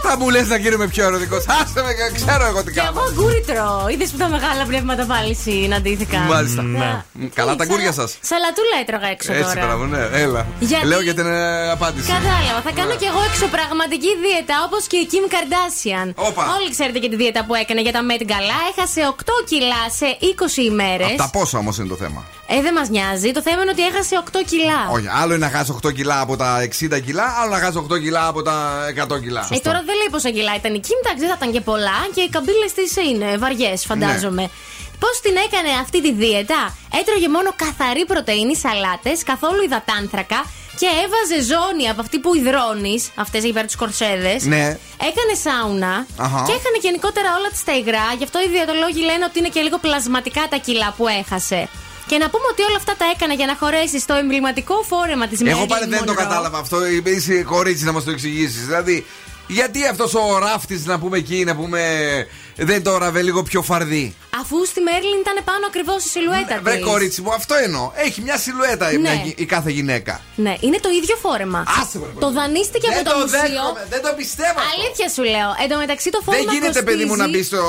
[0.04, 1.42] Δεν δεν θα μου λες να γίνομαι πιο ερωτικός.
[1.58, 3.00] Άσε με, ξέρω εγώ τι Και εγώ κάνω.
[3.08, 3.88] αγκούρι τρώω.
[3.92, 6.22] Είδες που τα μεγάλα πνεύματα πάλι συναντήθηκαν.
[6.34, 6.62] Μάλιστα.
[6.62, 7.02] Ναι.
[7.12, 8.10] Μ, Καλά τα αγκούρια σας.
[8.30, 9.66] Σαλατούλα έτρωγα έξω Έτσι, τώρα.
[9.66, 10.46] μπράβο, ναι, έλα.
[10.70, 12.06] Γιατί- Λέω για την ε, απάντηση.
[12.16, 12.60] Κατάλαβα.
[12.66, 13.00] Θα κάνω Ναι.
[13.00, 16.08] κι εγώ εξωπραγματική δίαιτα όπως και η Kim Kardashian.
[16.28, 16.42] Όπα.
[16.56, 18.56] Όλοι ξέρετε και τη δίαιτα που έκανε για τα Met Gala.
[18.70, 21.06] Έχασε 8 κιλά σε 20 ημέρες.
[21.12, 23.32] Από τα πόσα όμως είναι το θέμα; Ε, δεν μας νοιάζει.
[23.32, 24.80] Το θέμα είναι ότι έχασε 8 κιλά.
[24.90, 28.00] Όχι, άλλο είναι να χάσει 8 κιλά από τα 60 κιλά, άλλο να χάσει 8
[28.00, 29.48] κιλά από τα 100 κιλά.
[29.50, 31.98] Ε, τώρα δεν λέει πόσα κιλά ήταν η Kim, εντάξει, δεν θα ήταν και πολλά
[32.14, 34.42] και οι καμπύλες τη είναι βαριές, φαντάζομαι.
[34.42, 34.48] Ναι.
[35.02, 40.40] Πώς την έκανε αυτή τη δίαιτα, έτρωγε μόνο καθαρή πρωτενη, σαλάτες, καθόλου υδατάνθρακα
[40.80, 44.40] και έβαζε ζώνη από αυτή που υδρώνεις, αυτές εκεί πέρα του κορσέδες.
[44.44, 44.64] Ναι.
[45.10, 45.92] Έκανε σάουνα
[46.24, 46.40] Αχα.
[46.46, 48.06] και έκανε γενικότερα όλα τη τα υγρά.
[48.18, 51.60] Γι' αυτό οι διαιτολόγοι λένε ότι είναι και λίγο πλασματικά τα κιλά που έχασε.
[52.06, 55.40] Και να πούμε ότι όλα αυτά τα έκανε για να χωρέσει στο εμβληματικό φόρεμα της
[55.40, 56.86] Εγώ πάλι δεν το κατάλαβα αυτό.
[56.86, 58.66] Είσαι κορίτσι να μας το εξηγήσεις.
[58.66, 59.06] Δηλαδή,
[59.46, 61.80] γιατί αυτός ο ράφτης να πούμε εκεί, να πούμε.
[62.56, 64.14] Δεν το ραβέ λίγο πιο φαρδί.
[64.40, 66.84] Αφού στη Μέρλιν ήταν πάνω ακριβώς η σιλουέτα Βρε της.
[66.90, 67.84] κορίτσι μου, αυτό εννοώ.
[68.06, 69.00] Έχει μια σιλουέτα η, Ναι.
[69.00, 70.20] μια γυ- η κάθε γυναίκα.
[70.44, 71.60] Ναι, είναι το ίδιο φόρεμα.
[71.80, 73.38] Άσε, μωρέ, το δανείστηκε Δεν από το, το μουσείο.
[73.40, 74.72] δέχομαι, δεν το πιστεύω αυτό.
[74.76, 75.48] Αλήθεια σου λέω.
[75.62, 77.62] Εν τω μεταξύ το φόρεμα Δεν γίνεται, παιδί μου, να μπει κοστίζει- στο.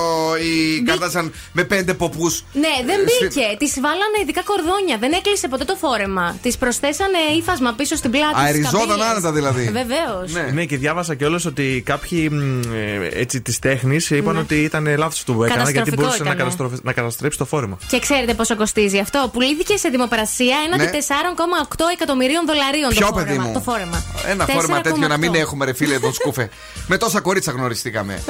[0.50, 1.26] η Κάρτασαν
[1.58, 2.34] με πέντε ποπούς.
[2.64, 3.46] Ναι, δεν μπήκε.
[3.62, 4.96] Τη βάλανε ειδικά κορδόνια.
[5.04, 6.26] Δεν έκλεισε ποτέ το φόρεμα.
[6.46, 8.34] Τη προσθέσανε ύφασμα πίσω στην πλάτη.
[8.34, 9.10] της Αεριζόταν καμπύλης.
[9.12, 9.64] άνετα δηλαδή.
[9.82, 10.28] Βεβαίως.
[10.54, 10.66] Ναι.
[10.66, 14.40] και διάβασα κιόλας ότι κάποιοι μ, ε, έτσι της τέχνης είπαν Ναι.
[14.40, 16.44] ότι ήταν λάθος του που έκανα γιατί Καταστροφικό μπορούσε να, έκανε.
[16.50, 17.78] καταστροφ- να καταστρέψει το φόρεμα.
[17.88, 19.30] Και ξέρετε πόσο κοστίζει αυτό.
[19.34, 20.90] Πουλήθηκε σε δημοπρασία έναντι Ναι.
[20.90, 23.26] 4,8 εκατομμυρίων δολαρίων Ποιο το φόρεμα.
[23.28, 24.04] παιδί μου; Το φόρεμα.
[24.28, 25.40] Ένα φόρμα τέτοιο να μην 4,8.
[25.40, 26.50] έχουμε, ρε φίλε, τον σκούφε.
[26.92, 28.24] με τόσα κορίτσα γνωριστήκαμε.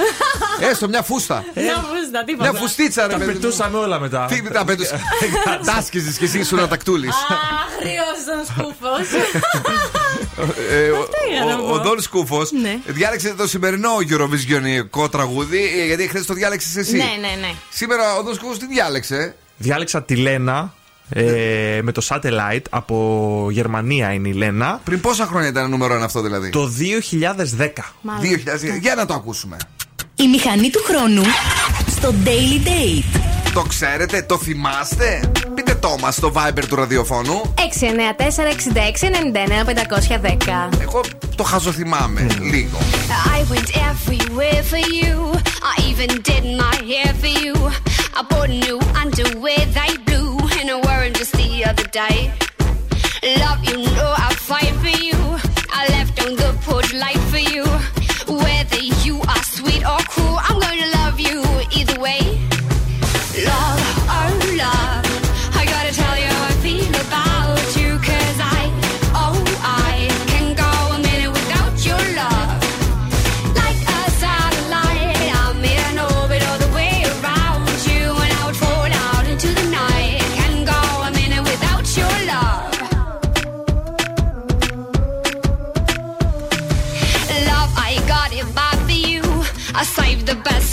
[0.72, 1.44] Έστω μια φούστα.
[1.56, 2.50] Μια φούστα, τίποτα.
[2.52, 3.40] Μια φουστίτσα, ρε Τα παιδί μου.
[3.40, 4.26] πετούσαμε όλα μετά.
[4.26, 5.02] Τι τα πετούσαμε.
[5.76, 7.08] Τάσκιζες κι εσύ ήσουν ατακτούλη.
[7.08, 9.00] Άχριος τον σκούφος.
[9.00, 9.40] Ε,
[10.38, 11.74] ο- Αυτό είχα να ο- πω.
[11.74, 12.78] Ο Δον Σκούφος Ναι.
[12.86, 16.96] διάλεξε το σημερινό Eurovision τραγούδι, ε, γιατί χθες το διάλεξες εσύ.
[16.98, 17.54] Ναι, ναι, ναι.
[17.70, 20.74] Σήμερα ο Δον Σκούφος τι διάλεξε; Διάλεξα τη Λένα
[21.10, 24.82] ε, με το Satellite από Γερμανία είναι η Λένα.
[24.84, 27.94] Πριν πόσα χρόνια ήταν νούμερο ένα αυτό δηλαδή; Το 2010.
[28.22, 29.58] 2000, για να το ακούσουμε.
[30.16, 31.22] Η μηχανή του χρόνου
[31.90, 33.20] στο Daily Date.
[33.54, 35.32] Το ξέρετε, το θυμάστε;
[35.86, 37.54] Πείτε το μα στο Viber του ραδιοφώνου.
[37.56, 37.60] 694-6699-510.
[40.82, 41.02] Εγώ
[41.36, 42.78] το χαζοθυμάμαι λίγο.
[43.36, 45.14] I went everywhere for you.
[45.72, 47.54] I even did my hair for you.
[48.18, 52.18] I bought new underwear they blew, and I wore 'em just the other day.
[53.42, 55.20] Love, you know I'll fight for you.
[55.80, 57.64] I left on the porch light for you.
[58.44, 61.38] Whether you are sweet or cruel, I'm gonna love you
[61.78, 62.22] either way.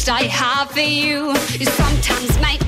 [0.09, 1.29] I have for you.
[1.59, 2.61] You sometimes make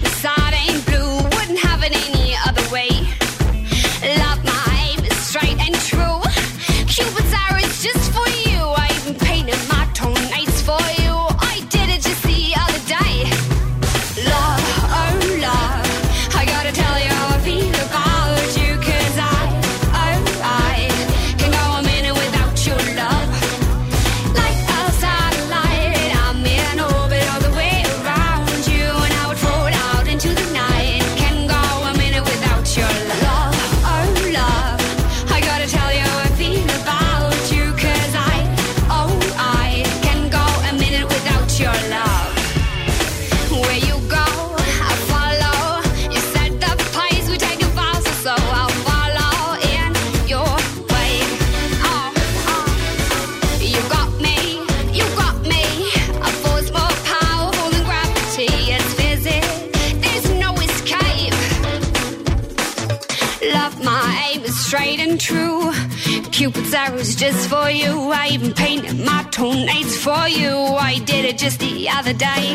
[66.45, 68.13] Cupid's arrow's just for you.
[68.13, 70.51] I even painted my toenails for you.
[70.51, 72.53] I did it just the other day.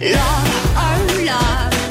[0.00, 0.48] Love,
[0.80, 1.87] oh love,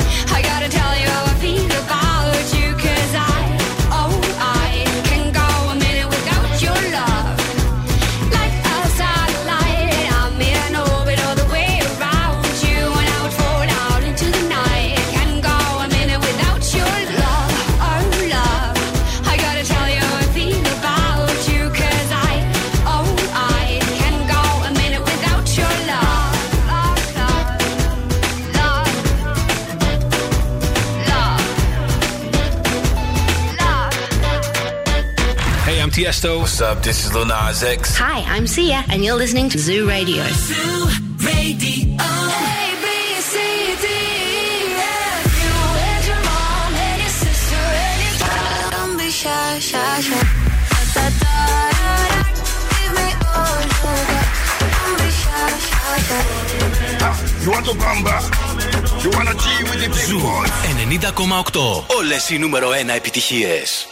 [36.17, 36.39] Tiesto.
[36.41, 36.83] What's up?
[36.83, 37.99] This is Lil Nas X.
[37.99, 40.25] Hi, I'm Sia, and you're listening to Zoo Radio.
[40.49, 40.89] Zoo
[41.21, 42.01] Radio.
[42.01, 42.15] A,
[42.83, 42.87] B,
[43.21, 43.37] C,
[43.83, 45.29] D, E, F.
[45.45, 45.53] You
[45.89, 48.15] and your mom and your sister and your
[48.73, 50.17] Don't be shy, shy, shy.
[50.73, 51.37] Da, da, da,
[51.77, 52.25] da, da.
[52.73, 54.29] Give me all you got.
[54.73, 56.25] Don't be shy, shy, shy.
[57.45, 58.17] You want to bamba?
[59.05, 60.51] You wanna G with the big Ζου boys?
[60.81, 61.85] 90,8.
[61.99, 63.86] Όλες οι νούμερο 1 επιτυχίες.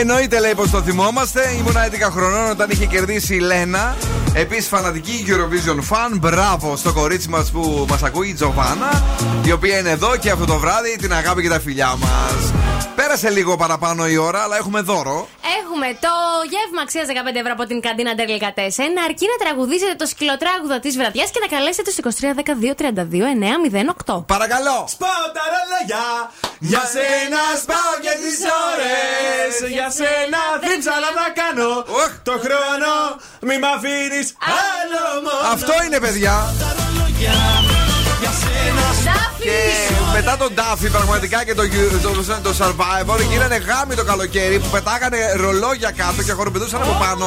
[0.00, 1.40] Εννοείται λέει πως το θυμόμαστε.
[1.58, 3.96] Ήμουν 11 χρονών όταν είχε κερδίσει η Λένα.
[4.34, 6.18] Επίσης φανατική Eurovision fan.
[6.18, 9.02] Μπράβο στο κορίτσι μας που μας ακούει, η Τζοβάνα.
[9.44, 12.57] Η οποία είναι εδώ και αυτό το βράδυ την αγάπη και τα φιλιά μας.
[13.00, 15.28] Πέρασε λίγο παραπάνω η ώρα, αλλά έχουμε δώρο.
[15.58, 16.12] Έχουμε το
[16.52, 18.60] γεύμα αξίας 15 ευρώ από την καντίνα Ντέρλικα 4.
[19.08, 23.26] Αρκεί να τραγουδήσετε το σκυλοτράγουδο της βραδιάς και να καλέσετε στο 2312 32
[24.14, 24.24] 908.
[24.34, 24.78] Παρακαλώ!
[24.94, 26.06] Σπάω τα ρολόγια
[26.70, 28.38] Για σένα σπάω και τις
[28.68, 31.70] ώρες Για σένα δεν ψαλά να κάνω
[32.28, 32.92] Το χρόνο
[33.46, 34.26] μη μ' αφήνεις
[34.68, 36.34] άλλο μόνο Αυτό είναι, παιδιά.
[38.20, 38.86] Για σένα
[39.44, 39.58] Και
[40.16, 41.62] μετά τον Ντάφι, πραγματικά και το,
[42.04, 46.94] το, το, το Survivor, γίνανε γάμοι το καλοκαίρι που πετάγανε ρολόγια κάτω και χοροπηδούσαν από
[47.04, 47.26] πάνω.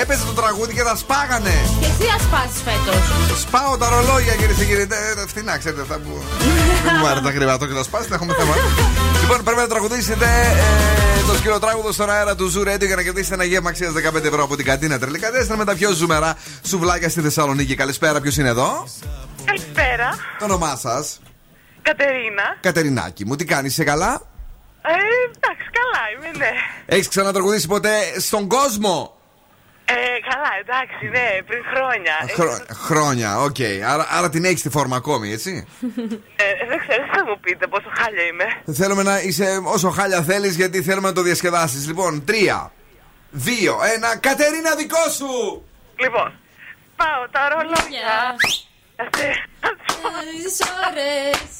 [0.00, 1.56] Έπαιζε το τραγούδι και τα σπάγανε.
[1.80, 3.02] Και εσύ ασπάσει φέτος.
[3.44, 4.86] Σπάω τα ρολόγια, κυρίες και κύριοι.
[4.90, 6.12] Ε, ε, Φθηνά, ξέρετε αυτά που.
[6.84, 8.54] Δεν μου άρεσε τα ακριβά το και τα σπάσει, δεν έχουμε θέμα.
[9.20, 10.28] λοιπόν, πρέπει να τραγουδήσετε
[11.24, 14.24] ε, το σκυλοτράγουδο στον αέρα του Zoo Radio για να κερδίσετε ένα γεύμα αξίας 15
[14.24, 15.30] ευρώ από την καντίνα τρελικά.
[15.30, 16.36] Τέσσερα με τα πιο ζουμερά
[16.66, 17.74] σουβλάκια στη Θεσσαλονίκη.
[17.74, 18.88] Καλησπέρα, ποιος είναι εδώ;
[19.44, 20.08] Καλησπέρα.
[20.38, 21.20] Το όνομά σας;
[21.82, 22.56] Κατερίνα.
[22.60, 24.22] Κατερινάκη μου, τι κάνεις, είσαι καλά;
[24.82, 24.88] Ε,
[25.36, 26.50] εντάξει, καλά είμαι, ναι.
[26.86, 29.16] Έχεις ξανατραγουδήσει ποτέ στον κόσμο;
[29.86, 29.94] Ε,
[30.30, 32.14] καλά, εντάξει, ναι, πριν χρόνια.
[32.34, 33.56] Χρο- χρόνια, οκ.
[33.92, 35.66] Άρα, άρα την έχεις τη φόρμα ακόμη, έτσι;
[36.36, 38.44] Ε, δεν ξέρω, τι θα μου πείτε πόσο χάλια είμαι.
[38.72, 41.86] Θέλουμε να είσαι όσο χάλια θέλεις, γιατί θέλουμε να το διασκεδάσεις.
[41.86, 42.72] Λοιπόν, τρία,
[43.30, 44.16] δύο, ένα.
[44.16, 45.64] Κατερίνα, δικό σου!
[45.96, 46.32] Λοιπόν,
[46.96, 48.36] πάω τα ρολόγια.
[50.44, 51.52] Τις ώρες.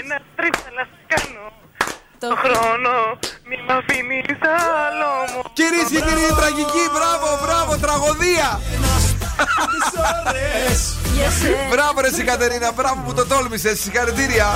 [0.00, 1.52] Ένα τρίψα να σου κάνω.
[2.28, 2.94] Το χρόνο,
[3.48, 4.38] μη μ' αφήνεις
[4.84, 5.40] άλλο μου.
[5.58, 8.48] Κυρίες και κύριοι, τραγική, μπράβο, μπράβο, τραγωδία!
[11.70, 14.46] Μπράβο, ρε, εσύ, Κατερίνα, μπράβο που το τόλμησες, συγχαρητήρια.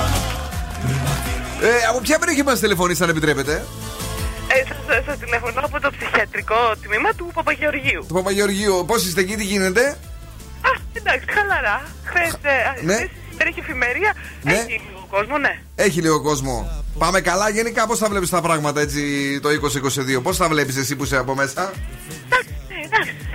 [1.61, 3.53] Ε, από ποια περιοχή μας τηλεφωνείς, αν επιτρέπετε;
[4.47, 8.05] Ε, σας, σας τηλεφωνώ από το ψυχιατρικό τμήμα του Παπαγεωργίου.
[8.07, 9.83] Το Παπαγεωργίου, πώς είστε εκεί, τι γίνεται;
[10.69, 11.81] Α, εντάξει, χαλαρά.
[12.09, 12.93] Χθες, ε, Ναι.
[12.93, 14.11] χθες σήμερα είχε εφημερία.
[14.41, 14.51] Ναι.
[14.53, 15.59] Έχει λίγο κόσμο, ναι.
[15.75, 16.83] Έχει λίγο κόσμο.
[16.97, 19.01] Πάμε καλά, γενικά πώς θα βλέπεις τα πράγματα έτσι
[19.39, 19.49] το
[20.17, 20.21] 2022.
[20.23, 21.71] Πώς θα βλέπεις εσύ που είσαι από μέσα;
[22.29, 23.28] Ναι, εντάξει.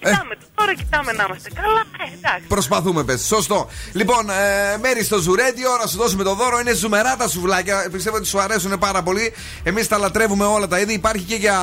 [0.00, 1.82] Κοιτάμε, τώρα κοιτάμε να είμαστε καλά.
[2.10, 2.46] Ε, εντάξει.
[2.48, 3.20] Προσπαθούμε, πες.
[3.26, 3.68] Σωστό.
[3.92, 6.58] Λοιπόν, ε, μέρη στο Ζουρέντιο, να σου δώσουμε το δώρο.
[6.60, 7.88] Είναι ζουμερά τα σουβλάκια.
[7.92, 9.32] Πιστεύω ότι σου αρέσουν πάρα πολύ.
[9.62, 10.92] Εμείς τα λατρεύουμε όλα τα είδη.
[10.92, 11.58] Υπάρχει και για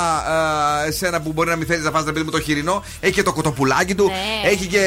[0.84, 2.84] ε, εσένα που μπορεί να μην θέλεις να φας παιδί μου το χοιρινό.
[3.00, 4.04] Έχει και το κοτοπουλάκι του.
[4.06, 4.48] Ναι.
[4.50, 4.84] Έχει και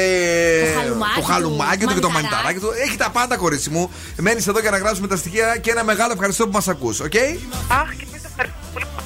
[0.74, 2.44] Το χαλουμάκι το χαλουμάκι του, του και το μανιταράκι.
[2.44, 2.86] μανιταράκι του.
[2.86, 3.90] Έχει τα πάντα, κορίτσι μου.
[4.16, 7.14] Μένεις εδώ για να γράψουμε τα στοιχεία και ένα μεγάλο ευχαριστώ που μας ακούς, οκ;
[7.14, 9.01] Αχ, και εμείς ευχαριστούμε πολύ που φτιάχνετε.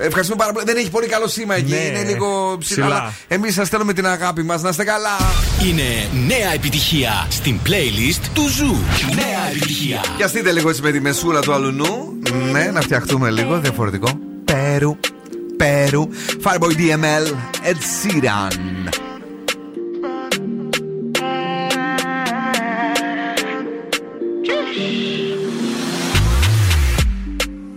[0.00, 0.64] Ευχαριστούμε πάρα πολύ.
[0.66, 1.70] Δεν έχει πολύ καλό σήμα εκεί.
[1.72, 2.84] Ναι, Είναι λίγο ψηλά.
[2.84, 2.96] ψηλά.
[2.96, 4.62] αλλά Εμείς σας στέλνουμε την αγάπη μας.
[4.62, 5.16] Να είστε καλά.
[5.66, 8.76] Είναι νέα επιτυχία στην playlist του Zoo.
[9.14, 10.00] Νέα επιτυχία.
[10.16, 12.12] Πιαστείτε λίγο έτσι με τη μεσούρα του αλλουνού.
[12.52, 14.08] Ναι, να φτιαχτούμε λίγο διαφορετικό.
[14.44, 14.96] Πέρου,
[15.56, 16.08] Πέρου.
[16.44, 17.26] Fireboy DML,
[17.70, 18.52] Ed Sheeran.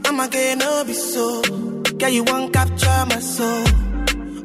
[0.07, 1.64] I'ma get no be so.
[1.97, 3.63] Girl, you won't capture my soul.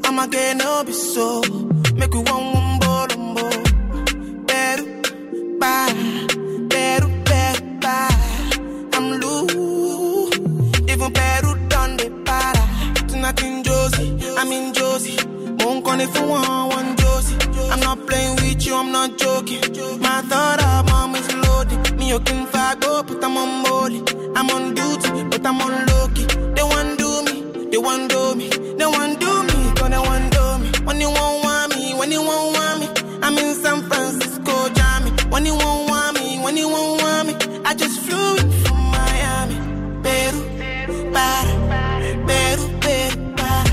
[0.05, 1.43] I'ma get no be so.
[1.97, 4.47] Make you one one bolombo.
[4.47, 4.85] Better,
[5.59, 5.93] bye.
[6.69, 8.17] Better, better, bye.
[8.95, 10.39] I'm loose.
[10.93, 13.09] Even better done the para.
[13.09, 15.19] Tonight in Josie, I'm in Josie.
[15.59, 17.37] Won't call if you want one Josie.
[17.73, 19.61] I'm not playing with you, I'm not joking.
[20.01, 21.99] My thought of mom is loaded.
[21.99, 22.47] Me, you can
[22.79, 24.20] go, but I'm on molly.
[27.81, 30.69] Want do me, they want do me, they want do me.
[30.85, 32.87] When you won't want me, when you won't want me,
[33.23, 35.11] I'm in San Francisco, Jammy.
[35.31, 37.35] When you won't want me, when you won't want me,
[37.65, 39.57] I just flew in from Miami.
[40.03, 40.41] Peru,
[41.15, 41.53] para,
[42.29, 43.73] Peru, Peru, para.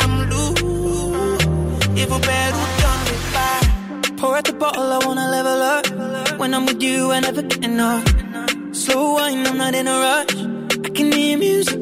[0.00, 1.46] I'm loose,
[2.00, 4.16] even done me para.
[4.16, 6.38] Pour out the bottle, I wanna level up.
[6.38, 8.04] When I'm with you, I never get enough.
[8.72, 10.36] Slow wine, I'm not in a rush.
[10.84, 11.81] I can hear music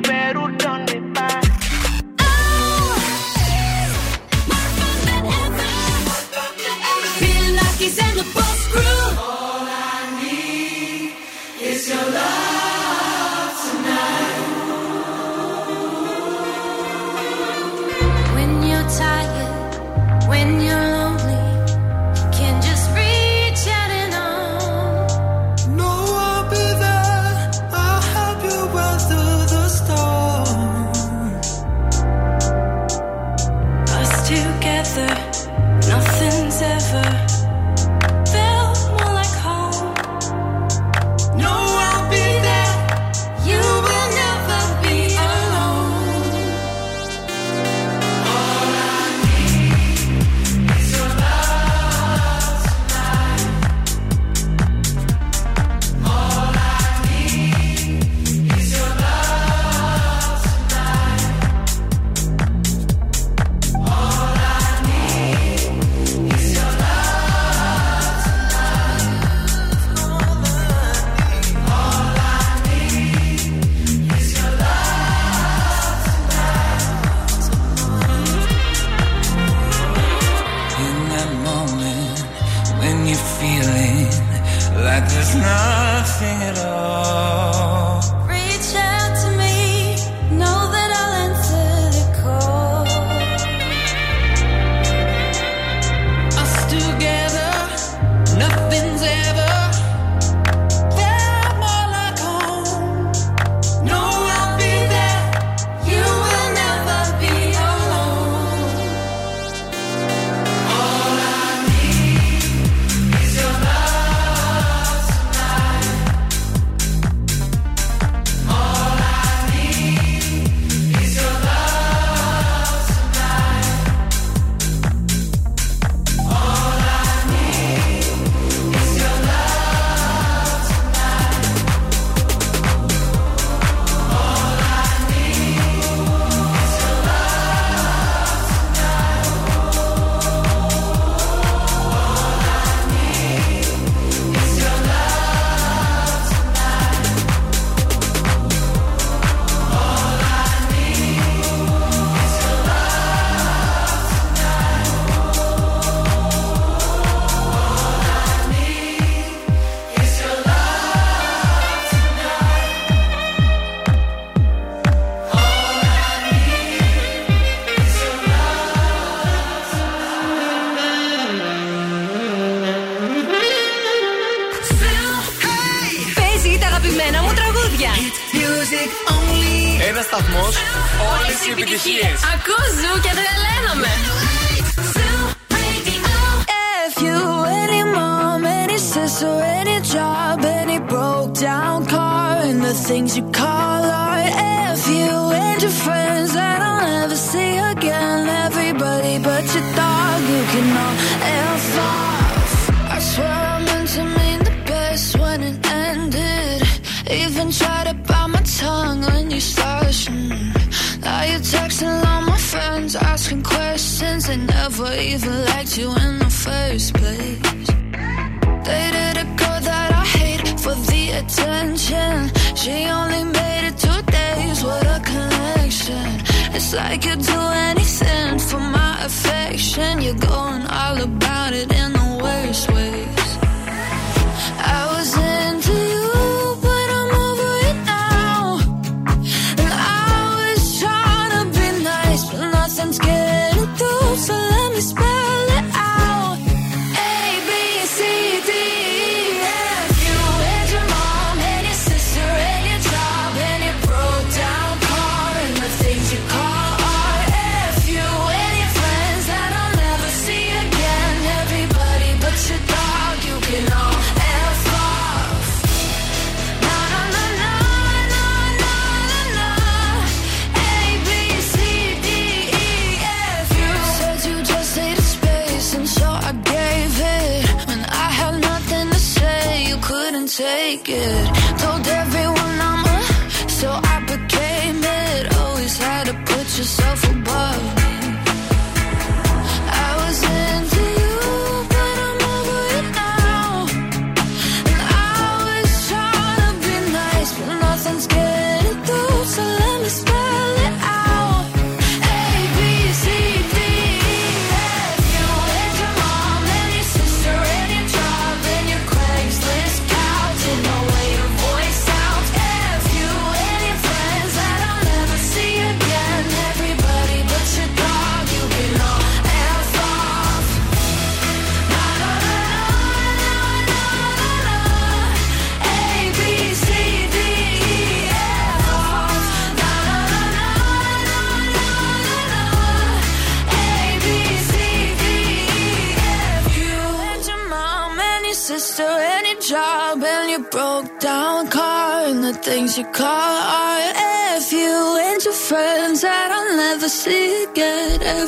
[0.00, 0.83] better done.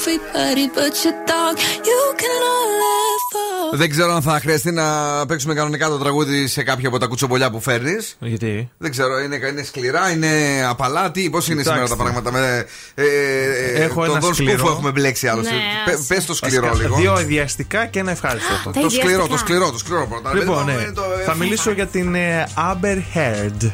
[0.08, 2.95] Everybody but your dog, you can all.
[3.76, 4.84] Δεν ξέρω αν θα χρειαστεί να
[5.26, 8.16] παίξουμε κανονικά το τραγούδι σε κάποια από τα κουτσομπολιά που φέρνεις.
[8.20, 10.28] Γιατί; Δεν ξέρω, είναι, είναι σκληρά, είναι
[10.68, 11.86] απαλά, τι, πώς είναι Κοιτάξτε.
[11.86, 12.32] σήμερα τα πράγματα.
[12.32, 13.04] Με, ε,
[13.74, 14.58] ε, Έχω τον ένα Δον σκληρό.
[14.58, 15.50] Σκούφο έχουμε μπλέξει άλλωστε.
[15.54, 16.04] Ναι, Πε άσε.
[16.08, 16.96] πες το σκληρό Βασικά, λίγο.
[17.00, 18.52] Δύο ιδιαστικά και ένα ευχάριστο.
[18.54, 18.80] αυτό.
[18.80, 20.34] Το σκληρό, το σκληρό, το σκληρό πρώτα.
[20.34, 20.82] Λοιπόν, Παιδί μου, ναι.
[20.82, 23.72] είναι το- θα μιλήσω για την ε, Amber Heard.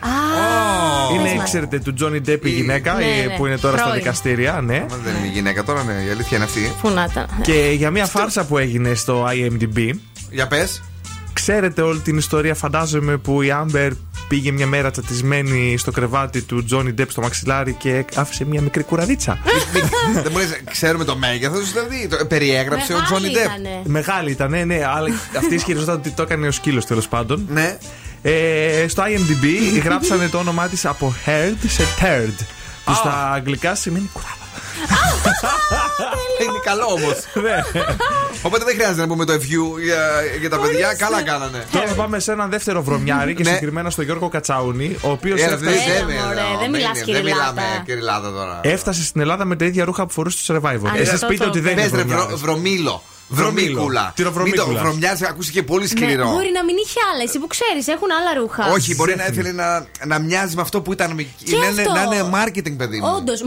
[1.15, 1.45] είναι, πες μας.
[1.45, 3.37] ξέρετε, του Johnny Depp η γυναίκα Ναι, ε, ναι.
[3.37, 4.01] που είναι τώρα στα Πρώην.
[4.03, 4.61] δικαστήρια.
[4.65, 4.85] Ναι.
[5.05, 6.73] Δεν είναι η γυναίκα τώρα, ναι, η αλήθεια είναι αυτή.
[6.83, 7.27] Πού να ήταν.
[7.43, 9.91] Και για μια φάρσα που έγινε στο IMDb.
[10.33, 10.83] Για πες.
[11.33, 13.91] Ξέρετε όλη την ιστορία, φαντάζομαι, που η Amber
[14.29, 18.83] πήγε μια μέρα τσατισμένη στο κρεβάτι του Johnny Depp στο μαξιλάρι και άφησε μια μικρή
[18.83, 19.39] κουραδίτσα.
[20.23, 22.09] Δεν μου λε, ξέρουμε το μέγεθος, δηλαδή.
[22.09, 23.87] το- Περιέγραψε ο Τζόνι Ντεπ.
[23.87, 24.85] Μεγάλη ήταν, ναι, ναι.
[24.87, 27.47] Αλλά αυτή ισχυριζόταν ότι το έκανε ο σκύλος τέλος πάντων.
[27.49, 27.79] Ναι.
[28.23, 29.45] Ε, στο IMDb
[29.85, 32.45] γράψανε το όνομά της από Heard σε Turd.
[32.85, 34.42] Που στα αγγλικά σημαίνει κουράδα.
[36.43, 37.17] Είναι καλό όμως.
[38.43, 40.01] Οπότε δεν χρειάζεται να πούμε το FU για,
[40.41, 40.95] για τα παιδιά.
[40.95, 41.65] Καλά κάνανε.
[41.73, 43.49] Τώρα θα πάμε σε έναν δεύτερο βρωμιάρι και Ναι.
[43.49, 47.05] συγκεκριμένα στο Γιώργο Κατσάουνη, ο οποίος Έλα, δεν- έφτασε, δεν- μωρέ, δεν- δεν μιλάς Δεν
[47.05, 47.53] κυριλάτα.
[47.53, 48.61] μιλάμε κυριλάτα τώρα.
[48.63, 50.87] έφτασε στην Ελλάδα με τα ίδια ρούχα που φορούσε στο survivor.
[50.89, 52.41] Α, Εσείς αυτό πείτε το- ότι δεν είναι Πες ρε, βρο- βρωμιάρης.
[52.41, 53.03] βρωμίλο.
[53.33, 53.73] Βρωμίλο.
[53.73, 54.13] Βρωμίκουλα.
[54.17, 54.67] Τυροβρωμίκουλας.
[54.67, 56.25] Μην το βρωμιάζει, ακούστηκε πολύ Ναι, σκληρό.
[56.35, 57.23] μπορεί να μην είχε άλλα.
[57.29, 58.65] Εσύ που ξέρεις, έχουν άλλα ρούχα.
[58.77, 61.17] Όχι, μπορεί να ήθελε να, να μοιάζει με αυτό που ήταν.
[61.45, 61.93] Και να, είναι, αυτό.
[61.93, 63.09] να είναι marketing, παιδί μου.
[63.17, 63.41] Όντως,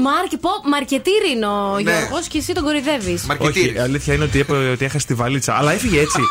[0.69, 1.81] μαρκετήρι είναι ο Ναι.
[1.81, 3.23] Γιώργος και εσύ τον κορυδεύεις.
[3.23, 3.65] Μαρκετήρι.
[3.67, 5.53] Όχι, η αλήθεια είναι ότι είπε ότι έχασε τη βαλίτσα.
[5.53, 6.21] Αλλά έφυγε έτσι.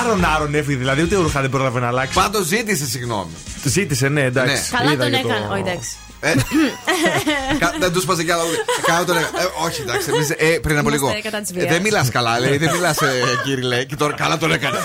[0.00, 2.14] άρον άρον έφυγε, δηλαδή ούτε ρούχα δεν πρόλαβε να αλλάξει.
[2.14, 3.30] Πάντως ζήτησε συγγνώμη.
[3.64, 4.70] Ζήτησε, ναι, εντάξει.
[4.70, 5.80] Καλά Είδα τον και το- έκανε.
[6.22, 7.32] Όχι, εντάξει.
[7.54, 8.42] Ε, κα- δεν τους σπάσε κι άλλα.
[8.86, 9.40] Κάνω τον έκανα.
[9.42, 10.10] Ε, όχι, εντάξει.
[10.14, 11.06] εμείς, ε, πριν από λίγο.
[11.08, 11.64] Είμαστε κατά της βίας.
[11.64, 12.56] Ε, δεν μιλάς καλά, λέει.
[12.56, 12.98] Δεν μιλάς,
[13.44, 14.78] κύριε, Και τώρα καλά τον έκανε.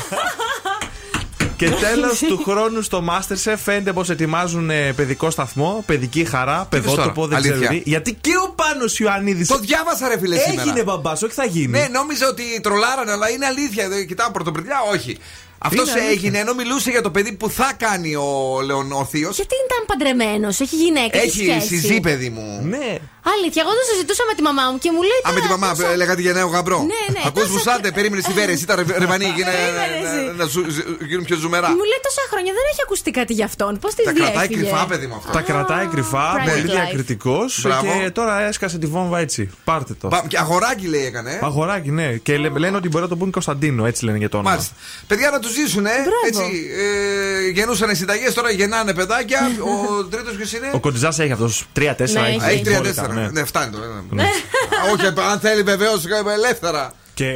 [1.55, 7.13] Και τέλος του χρόνου στο Masterchef φαίνεται πως ετοιμάζουν ε, παιδικό σταθμό, παιδική χαρά, παιδότοπο,
[7.13, 7.69] τώρα, δεν ξέρω αλήθεια.
[7.83, 7.89] τι.
[7.89, 9.47] Γιατί και ο Πάνος Ιωαννίδης.
[9.47, 10.61] Το διάβασα, ρε φίλε, σήμερα.
[10.61, 11.67] Έγινε μπαμπάς, όχι θα γίνει.
[11.67, 13.89] Ναι, νόμιζα ότι τρολάρανε, αλλά είναι αλήθεια.
[13.89, 15.17] Δεν Κοιτάω πρωτοπριλιά, όχι.
[15.63, 16.09] Αυτό Είναι αλήθεια.
[16.11, 19.35] έγινε ενώ μιλούσε για το παιδί που θα κάνει ο Λεων ο θείος.
[19.35, 21.17] Γιατί ήταν παντρεμένος, έχει γυναίκα.
[21.17, 21.67] έχει Έχει σχέση.
[21.79, 22.61] συζή, παιδί μου.
[22.63, 22.97] Ναι.
[23.33, 25.21] Αλήθεια, εγώ το συζητούσα με τη μαμά μου και μου λέει.
[25.27, 26.77] Α, με τη «Τώρα μαμά, τόσα- έλεγα για νέο γαμπρό.
[26.93, 30.35] Ναι, ναι, Ακούς τόσα- βουσάτε, περίμενε στη Βέρεση, ήταν ρε- ρεβανί, γίνε- Περίμενε να- εσύ.
[30.41, 30.65] να σου-
[31.09, 31.69] γίνουν πιο ζουμερά.
[31.79, 33.71] Μου λέει τόσα χρόνια δεν έχει ακουστεί κάτι γι' αυτόν.
[33.83, 35.31] Πώς τη Τα κρατάει διέφυγε; κρυφά, παιδί μου αυτό.
[35.37, 36.71] Τα κρατάει κρυφά, private πολύ life.
[36.77, 37.49] διακριτικός.
[37.63, 37.91] Μπράβο.
[38.03, 39.49] Και τώρα έσκασε τη βόμβα έτσι.
[39.63, 40.07] Πάρτε το.
[40.07, 41.31] Πα- Και αγοράκι λέει έκανε.
[41.31, 41.39] ε.
[41.41, 42.07] Αγοράκι, ναι.
[42.23, 44.51] Και λέ- λένε ότι μπορεί να το πούν Κωνσταντίνο, έτσι λένε για το όνομα.
[44.53, 44.73] Μάλιστα.
[45.07, 45.89] Παιδιά να τους ζήσουν, ε.
[46.27, 46.69] Έτσι.
[47.45, 49.39] Ε, γεννούσαν συνταγές, τώρα γεννάνε παιδάκια.
[49.99, 52.21] Ο τρίτος ποιος είναι; Ο Κοντιζάς έχει αυτού τρία-τέσσερα.
[52.21, 53.10] Ναι, Α, Έχει μπόλικα, τρία-τέσσερα.
[53.13, 53.27] Ναι.
[53.31, 53.77] Ναι, φτάνει το.
[54.15, 54.23] ε.
[54.23, 54.25] Α,
[54.93, 56.91] Όχι, αν θέλει βεβαίως ελεύθερα.
[57.13, 57.27] Και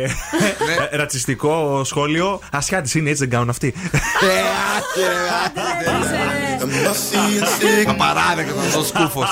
[0.92, 2.40] ε, ρατσιστικό σχόλιο.
[2.52, 3.74] Ασιάτη είναι, έτσι δεν κάνουν αυτοί.
[7.88, 9.30] Απαράδεκτο ο σκούφος.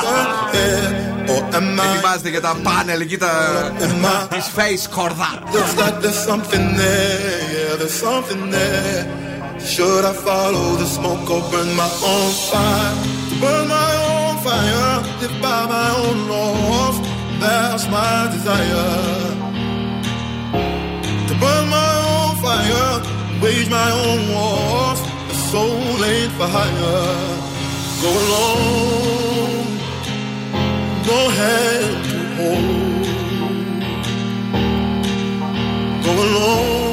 [1.24, 3.30] Ετοιμάζεται για τα πάνελ εκεί τα.
[4.30, 5.40] της face κορδά.
[5.52, 9.06] Looks like there's something there, yeah, there's something there.
[9.74, 12.94] Should I follow the smoke or burn my own fire?
[13.42, 14.83] Burn my own fire,
[15.24, 16.98] live by my own laws.
[17.40, 18.90] That's my desire.
[21.28, 22.94] To burn my own fire,
[23.42, 25.02] wage my own wars.
[25.34, 27.10] A soul ain't for hire.
[28.04, 29.66] Go alone,
[31.10, 33.06] no hand to hold.
[36.06, 36.93] Go alone,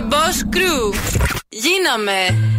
[0.00, 0.92] The Boss Crew.
[1.48, 2.49] Γίναμε.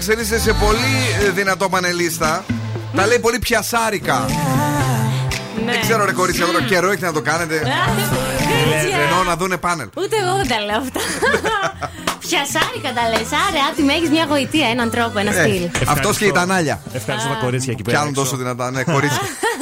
[0.00, 2.44] Εξελίσσεται σε πολύ ε, δυνατό πανελίστα.
[2.96, 4.26] Τα λέει πολύ πιασάρικα.
[5.64, 5.72] Ναι.
[5.72, 7.54] Δεν ξέρω ρε κορίτσια, τώρα καιρό έχει να το κάνετε.
[7.58, 8.98] Κορίτσια.
[9.04, 9.88] Εννοώ να δούνε πάνελ.
[9.96, 11.00] Ούτε εγώ δεν τα λέω αυτά.
[12.28, 13.28] Πιασάρικα τα λες.
[13.46, 15.68] Άρε, άτιμη έχεις μια γοητεία, έναν τρόπο, ένα Ε, στυλ.
[15.88, 16.82] Αυτός και η Τανάλια.
[16.92, 17.98] Ευχαριστώ τα κορίτσια εκεί Κι πέρα.
[18.00, 18.22] άλλον έξω.
[18.22, 19.20] τόσο δυνατά, ναι, κορίτσια.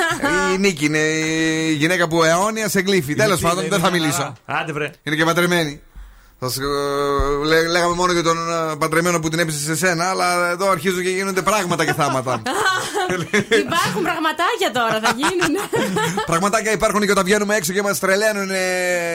[0.54, 3.14] η Νίκη είναι η γυναίκα που αιώνια σε γλύφει.
[3.14, 4.34] Τέλος Νίκη, πάντων, είναι δεν θα μια μιλήσω.
[4.46, 4.60] χαρά.
[4.60, 4.90] Άντε βρε.
[5.02, 5.80] Είναι και παντρεμένη.
[6.40, 10.10] Θα σου, ε, λέ- λέγαμε μόνο για τον ε, παντρεμένο που την έπεισε σε σένα,
[10.10, 12.42] αλλά εδώ αρχίζουν και γίνονται πράγματα και θάματα.
[13.66, 15.56] Υπάρχουν πραγματάκια τώρα, θα γίνουν.
[16.26, 18.56] Πραγματάκια υπάρχουν και όταν βγαίνουμε έξω και μας τρελαίνουν ε,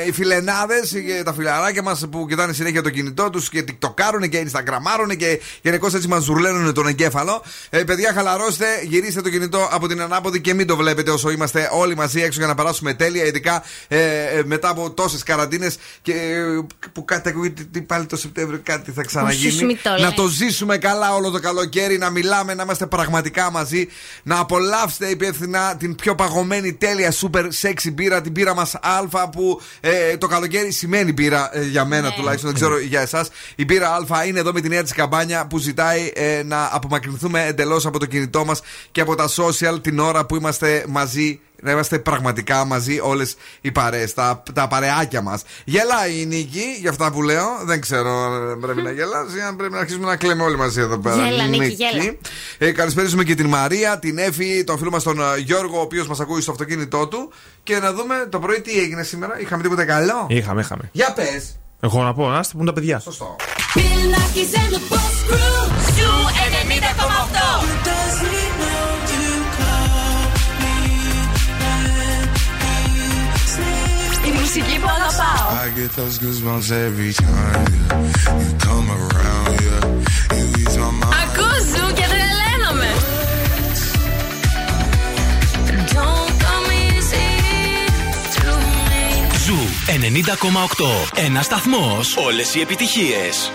[0.07, 4.45] οι φιλενάδες και τα φιλαράκια μας που κοιτάνε συνέχεια το κινητό τους και τικτοκάρουν και
[4.47, 7.43] instagramάρουν και γενικώς έτσι μας ζουρλαίνουν τον εγκέφαλο.
[7.69, 11.69] Ε, παιδιά, χαλαρώστε, γυρίστε το κινητό από την ανάποδη και μην το βλέπετε όσο είμαστε
[11.71, 16.11] όλοι μαζί έξω για να περάσουμε τέλεια, ειδικά ε, ε, μετά από τόσες καραντίνες και
[16.11, 19.51] ε, που κάτι ακούγεται ότι πάλι το Σεπτέμβριο κάτι θα ξαναγίνει.
[19.51, 20.13] σου μη το να λες.
[20.13, 23.82] το ζήσουμε καλά όλο το καλοκαίρι, να μιλάμε, να είμαστε πραγματικά μαζί,
[24.23, 29.61] να απολαύσετε υπεύθυνα την πιο παγωμένη τέλεια super sexy μπύρα, την μπύρα μας Α που
[29.79, 32.13] ε, το καλοκαίρι σημαίνει μπύρα ε, για μένα Ναι.
[32.15, 33.29] τουλάχιστον, δεν ξέρω για εσάς.
[33.55, 37.45] Η μπύρα Α είναι εδώ με τη νέα της καμπάνια που ζητάει ε, να απομακρυνθούμε
[37.45, 38.61] εντελώς από το κινητό μας
[38.91, 43.71] και από τα social την ώρα που είμαστε μαζί να είμαστε πραγματικά μαζί όλες οι
[43.71, 45.43] παρέες, τα, τα παρεάκια μας.
[45.65, 47.45] Γελάει η Νίκη για αυτά που λέω.
[47.63, 50.97] Δεν ξέρω αν πρέπει να γελάσει, αν πρέπει να αρχίσουμε να κλαίμε όλοι μαζί εδώ
[50.97, 51.27] πέρα.
[51.27, 52.15] Γέλα, Νίκη, γέλα.
[52.57, 56.07] Ε, καλησπέρισουμε και την Μαρία, την Εφη, τον φίλο μας τον ε, Γιώργο, ο οποίος
[56.07, 57.31] μας ακούει στο αυτοκίνητό του.
[57.63, 59.39] Και να δούμε το πρωί τι έγινε σήμερα.
[59.39, 60.89] Είχαμε τίποτα καλό; Είχαμε, είχαμε.
[60.91, 61.57] Για πες.
[61.79, 62.99] Εγώ να πω, να είστε που είναι τα παιδιά.
[62.99, 63.35] Σωστό.
[64.33, 64.43] Η
[74.55, 75.47] μουσική που αγαπάω.
[75.49, 76.17] I get those
[89.45, 89.55] ζου
[89.87, 91.23] 90,8.
[91.25, 92.17] Ένα σταθμός.
[92.17, 93.51] Όλες οι επιτυχίες.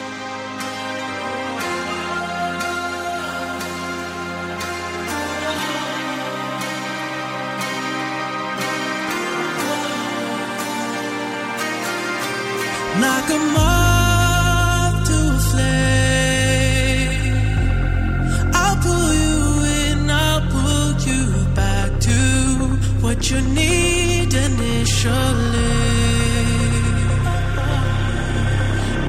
[23.31, 25.75] You need initially.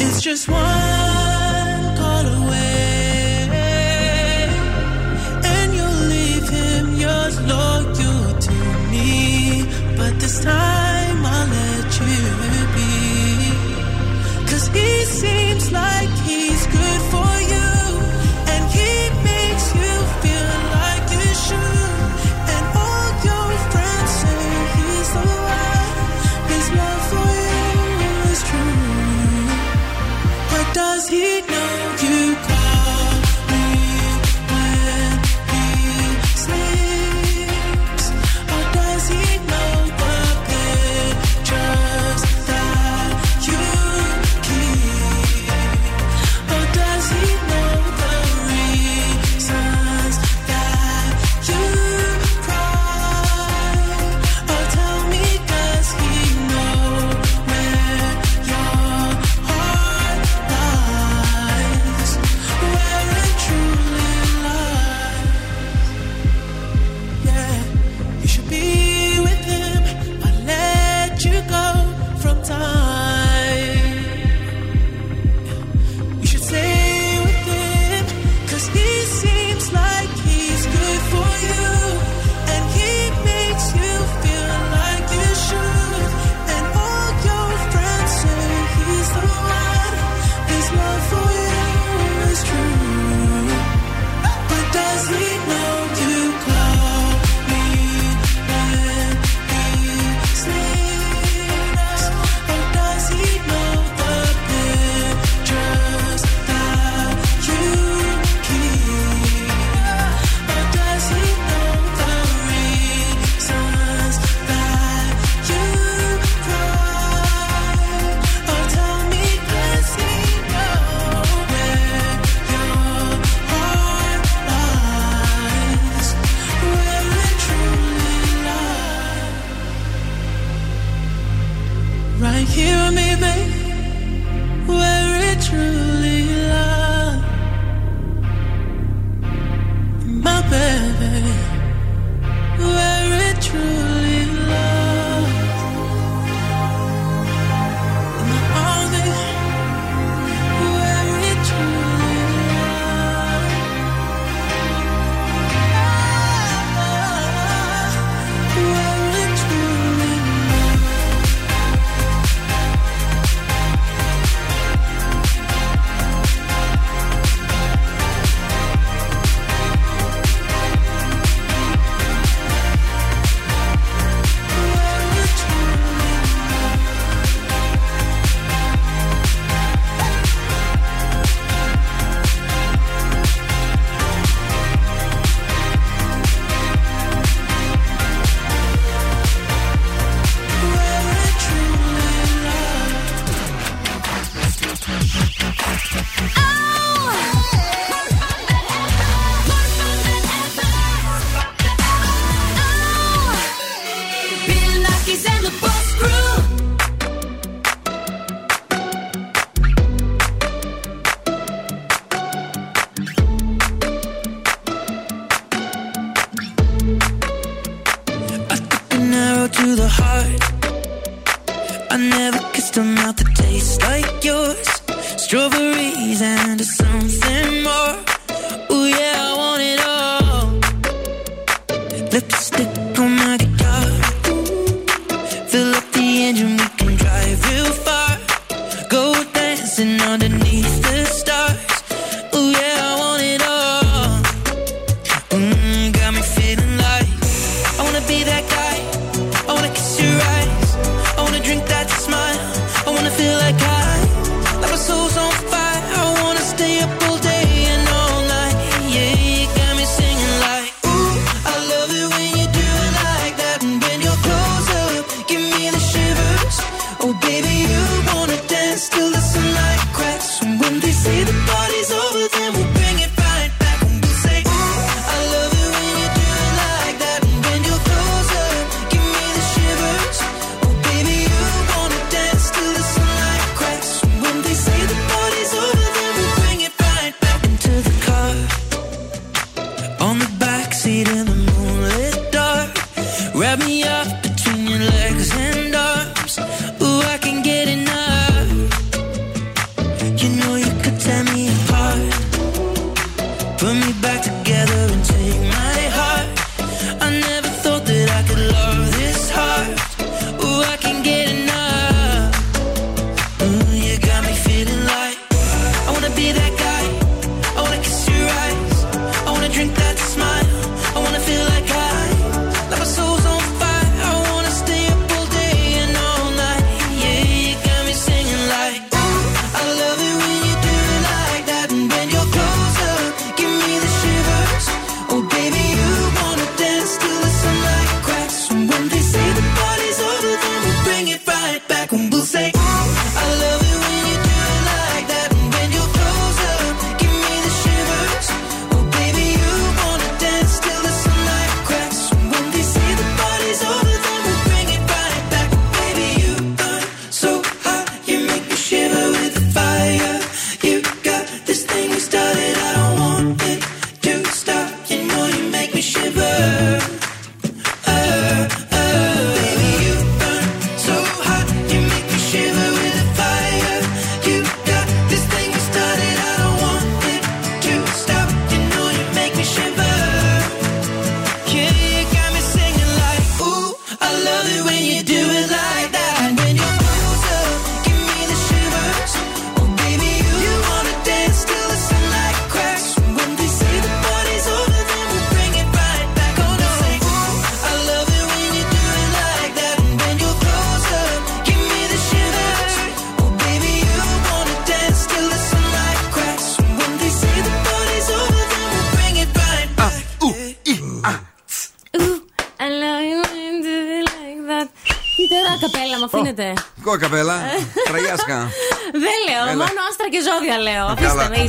[0.04, 3.50] It's just one call away,
[5.44, 8.58] and you'll leave him yours loyal to
[8.92, 9.64] me.
[9.96, 12.24] But this time I'll let you
[12.76, 12.92] be.
[14.50, 16.19] Cause he seems like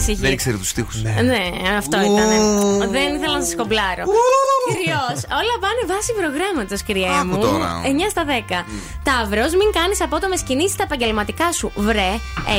[0.01, 0.21] ησυχή.
[0.21, 0.91] Δεν ήξερε τους τοίχου.
[1.03, 1.15] Ναι.
[1.23, 1.43] ναι,
[1.79, 2.31] αυτό ήταν.
[2.91, 4.05] Δεν ήθελα να σας κομπλάρω.
[4.69, 5.03] Κυρίω.
[5.41, 7.39] όλα πάνε βάση προγράμματος, κυρία μου.
[7.39, 8.65] 9 στα 10.
[9.03, 11.73] Ταύρος, μην κάνεις απότομε κινήσεις στα επαγγελματικά σου.
[11.77, 12.11] Βρε,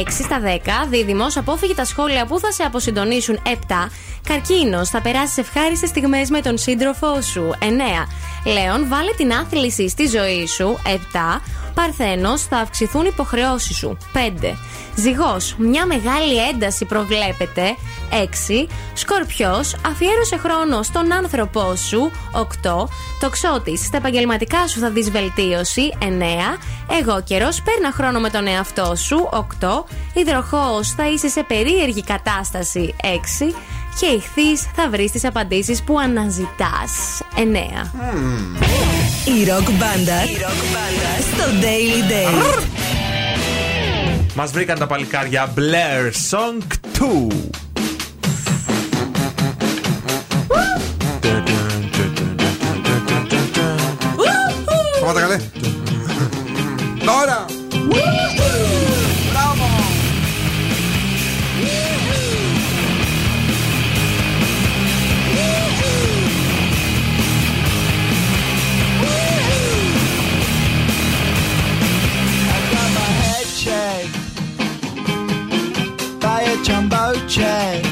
[0.01, 0.87] 6 στα 10.
[0.89, 3.39] Δίδυμος, απόφυγε τα σχόλια που θα σε αποσυντονίσουν.
[3.45, 3.91] 7.
[4.27, 7.55] Καρκίνος, θα περάσεις ευχάριστες στιγμές με τον σύντροφό σου.
[7.59, 8.07] 9.
[8.45, 10.79] Λέων, βάλε την άθληση στη ζωή σου.
[10.85, 11.41] 7.
[11.73, 13.97] Παρθένος, θα αυξηθούν υποχρεώσεις σου.
[14.13, 14.57] 5.
[14.95, 17.75] Ζυγός, μια μεγάλη ένταση προβλέπεται.
[18.09, 18.67] 6.
[18.93, 22.11] Σκορπιός, αφιέρωσε χρόνο στον άνθρωπό σου.
[22.31, 22.89] 8.
[23.19, 25.93] Τοξότης, στα επαγγελματικά σου θα δεις βελτίωση.
[25.99, 26.57] 9.
[26.99, 29.29] Εγώ καιρός, παίρνα χρόνο με τον εαυτό σου.
[29.31, 29.85] 8.
[30.13, 32.95] Υδροχός, θα είσαι σε περίεργη κατάσταση.
[33.03, 33.55] 6
[33.99, 37.21] και ηχθείς θα βρεις τις απαντήσεις που αναζητάς.
[37.35, 37.91] 9.
[39.25, 40.21] Η ροκ μπάντα
[41.31, 42.63] στο Daily Day.
[44.33, 46.57] Μας βρήκαν τα παλικάρια Blair Song
[46.99, 47.37] 2.
[55.01, 55.37] Πάμε τα καλέ.
[57.05, 57.45] Τώρα!
[77.31, 77.90] child.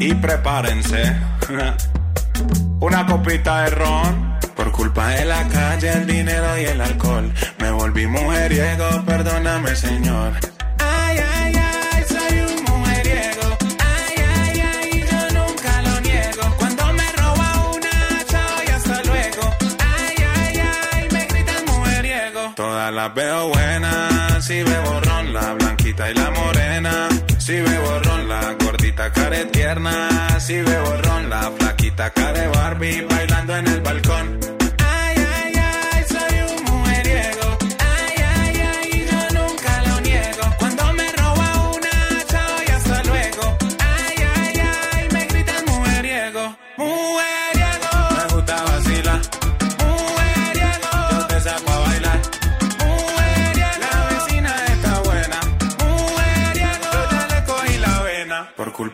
[0.00, 1.14] y prepárense.
[2.80, 4.30] Una copita de ron.
[4.56, 7.32] Por culpa de la calle, el dinero y el alcohol.
[7.58, 10.32] Me volví mujeriego, perdóname, señor.
[10.78, 13.58] Ay, ay, ay, soy un mujeriego.
[13.78, 16.56] Ay, ay, ay, yo nunca lo niego.
[16.58, 19.56] Cuando me roba una, chao y hasta luego.
[19.78, 20.62] Ay, ay,
[20.92, 22.52] ay, me gritan mujeriego.
[22.56, 27.08] Todas las veo buenas, si veo ron, la blanquita y la morena.
[27.38, 28.59] Si veo ron, la
[28.90, 34.59] gordita care tierna, si ve borrón, la flaquita care Barbie bailando en el balcón.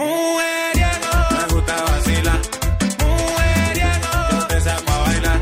[0.00, 2.40] Mujeriego, me gusta vacilar.
[3.00, 5.40] Mujeriego, yo te saco a bailar.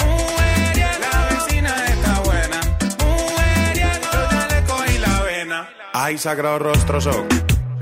[0.00, 2.60] Mujeriego, la vecina está buena.
[2.98, 5.68] Mujeriego, yo ya le cogí la vena.
[5.92, 7.28] Ay, sagrado rostro son.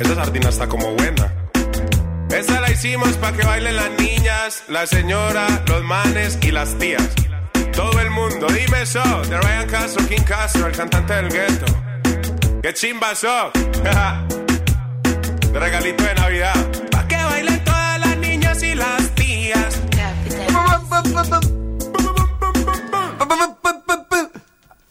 [0.00, 1.32] Esa sardina está como buena.
[2.30, 7.08] Esta la hicimos para que bailen las niñas, la señora, los manes y las tías.
[7.72, 11.66] Todo el mundo, dime eso, de Ryan Castro, King Castro, el cantante del gueto.
[12.60, 13.52] ¡Qué chimba so!
[15.52, 16.58] de regalito de Navidad.
[16.94, 19.72] Pa' que bailen todas las niñas y las tías.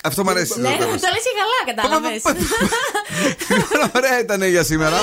[0.03, 0.59] Αυτό μου αρέσει.
[0.59, 1.01] Ναι, το το τέλος.
[1.01, 2.13] λες και καλά, κατάλαβες.
[2.13, 4.97] Λοιπόν, Ωραία ήταν για σήμερα.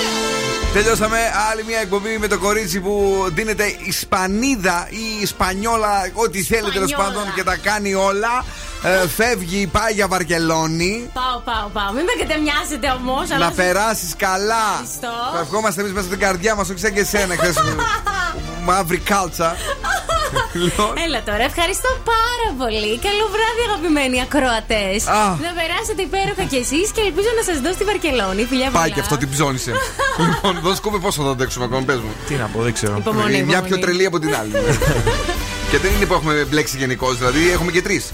[0.73, 1.19] Τελειώσαμε
[1.51, 7.15] άλλη μια εκπομπή με το κορίτσι που δίνεται Ισπανίδα ή Ισπανιόλα, ό,τι θέλει τέλος Σπανιόλα.
[7.15, 8.45] πάντων και τα κάνει όλα.
[8.85, 11.11] Ε, φεύγει, πάει για Βαρκελόνη.
[11.13, 11.93] Πάω, πάω, πάω.
[11.93, 13.29] Μην με κατεμοιάσετε όμως.
[13.29, 14.67] Να περάσεις καλά.
[14.73, 15.15] Ευχαριστώ.
[15.35, 17.55] Θα ευχόμαστε εμείς μέσα στην καρδιά μας, όχι σαν και εσένα χθες.
[18.69, 19.57] Μαύρη κάλτσα.
[20.53, 22.93] Λοιπόν, Έλα τώρα, ευχαριστώ πάρα πολύ.
[23.07, 24.99] Καλό βράδυ, αγαπημένοι ακροατές.
[25.21, 25.25] Α.
[25.47, 28.43] Να περάσετε υπέροχα κι εσείς και ελπίζω να σας δω στη Βαρκελόνη.
[28.51, 28.95] Φιλιά, Πάει φιλιά.
[28.95, 29.73] και αυτό την ψώνισε.
[30.31, 32.13] λοιπόν, δώσ' κούμπε πόσο θα αντέξουμε ακόμα, πες μου.
[32.29, 32.95] Τι να πω, δεν ξέρω.
[32.99, 33.67] Υπομονή, Μια υπομονή.
[33.69, 34.53] πιο τρελή από την άλλη.
[35.75, 38.13] και δεν είναι που έχουμε μπλέξει γενικώς, δηλαδή έχουμε και τρεις.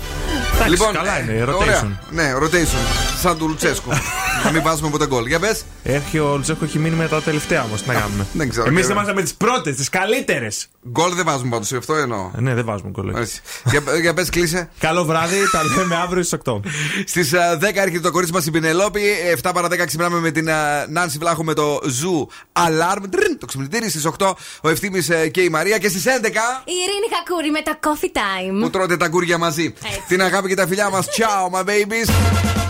[0.54, 1.54] Εντάξει, καλά είναι, rotation.
[1.54, 1.98] Ωραία.
[2.10, 3.09] Ναι, rotation.
[3.20, 3.90] Σαν του Λουτσέσκου.
[4.44, 5.26] να μην βάζουμε ποτέ γκολ.
[5.26, 5.62] Για πες.
[5.82, 7.82] Έρχει ο Λουτσέσκου, έχει μείνει με τα τελευταία όμως.
[7.82, 8.26] Τι να κάνουμε.
[8.32, 8.66] δεν ξέρω.
[8.68, 10.66] Εμείς Και- είμαστε με τις πρώτες, τις καλύτερες.
[10.90, 12.30] Γκολ δεν βάζουμε πάντως, αυτό εννοώ.
[12.36, 13.12] Ναι, δεν βάζουμε γκολ.
[13.16, 13.40] Έτσι.
[13.64, 14.70] για, για πες, κλείσε.
[14.78, 16.60] Καλό βράδυ, τα λέμε αύριο στις 8.
[17.06, 17.36] Στις 10
[17.74, 19.01] έρχεται το κορίτσι μας η Πηνελόπη.
[19.42, 20.55] 7 παρά 10 ξυπνάμε με την ε,
[20.88, 23.02] Νάνση Βλάχου με το Zoo Alarm.
[23.10, 24.32] Τριν, Το ξυπνητήρι στις 8
[24.62, 25.78] ο Ευθύνη και η Μαρία.
[25.78, 28.60] Και στις 11 Η Ειρήνη Χακούρη με τα coffee time.
[28.62, 29.74] που τρώτε τα γκούρια μαζί.
[29.84, 30.02] Έτσι.
[30.09, 31.06] Την αγάπη και τα φιλιά μας.
[31.16, 32.69] Ciao, my babies.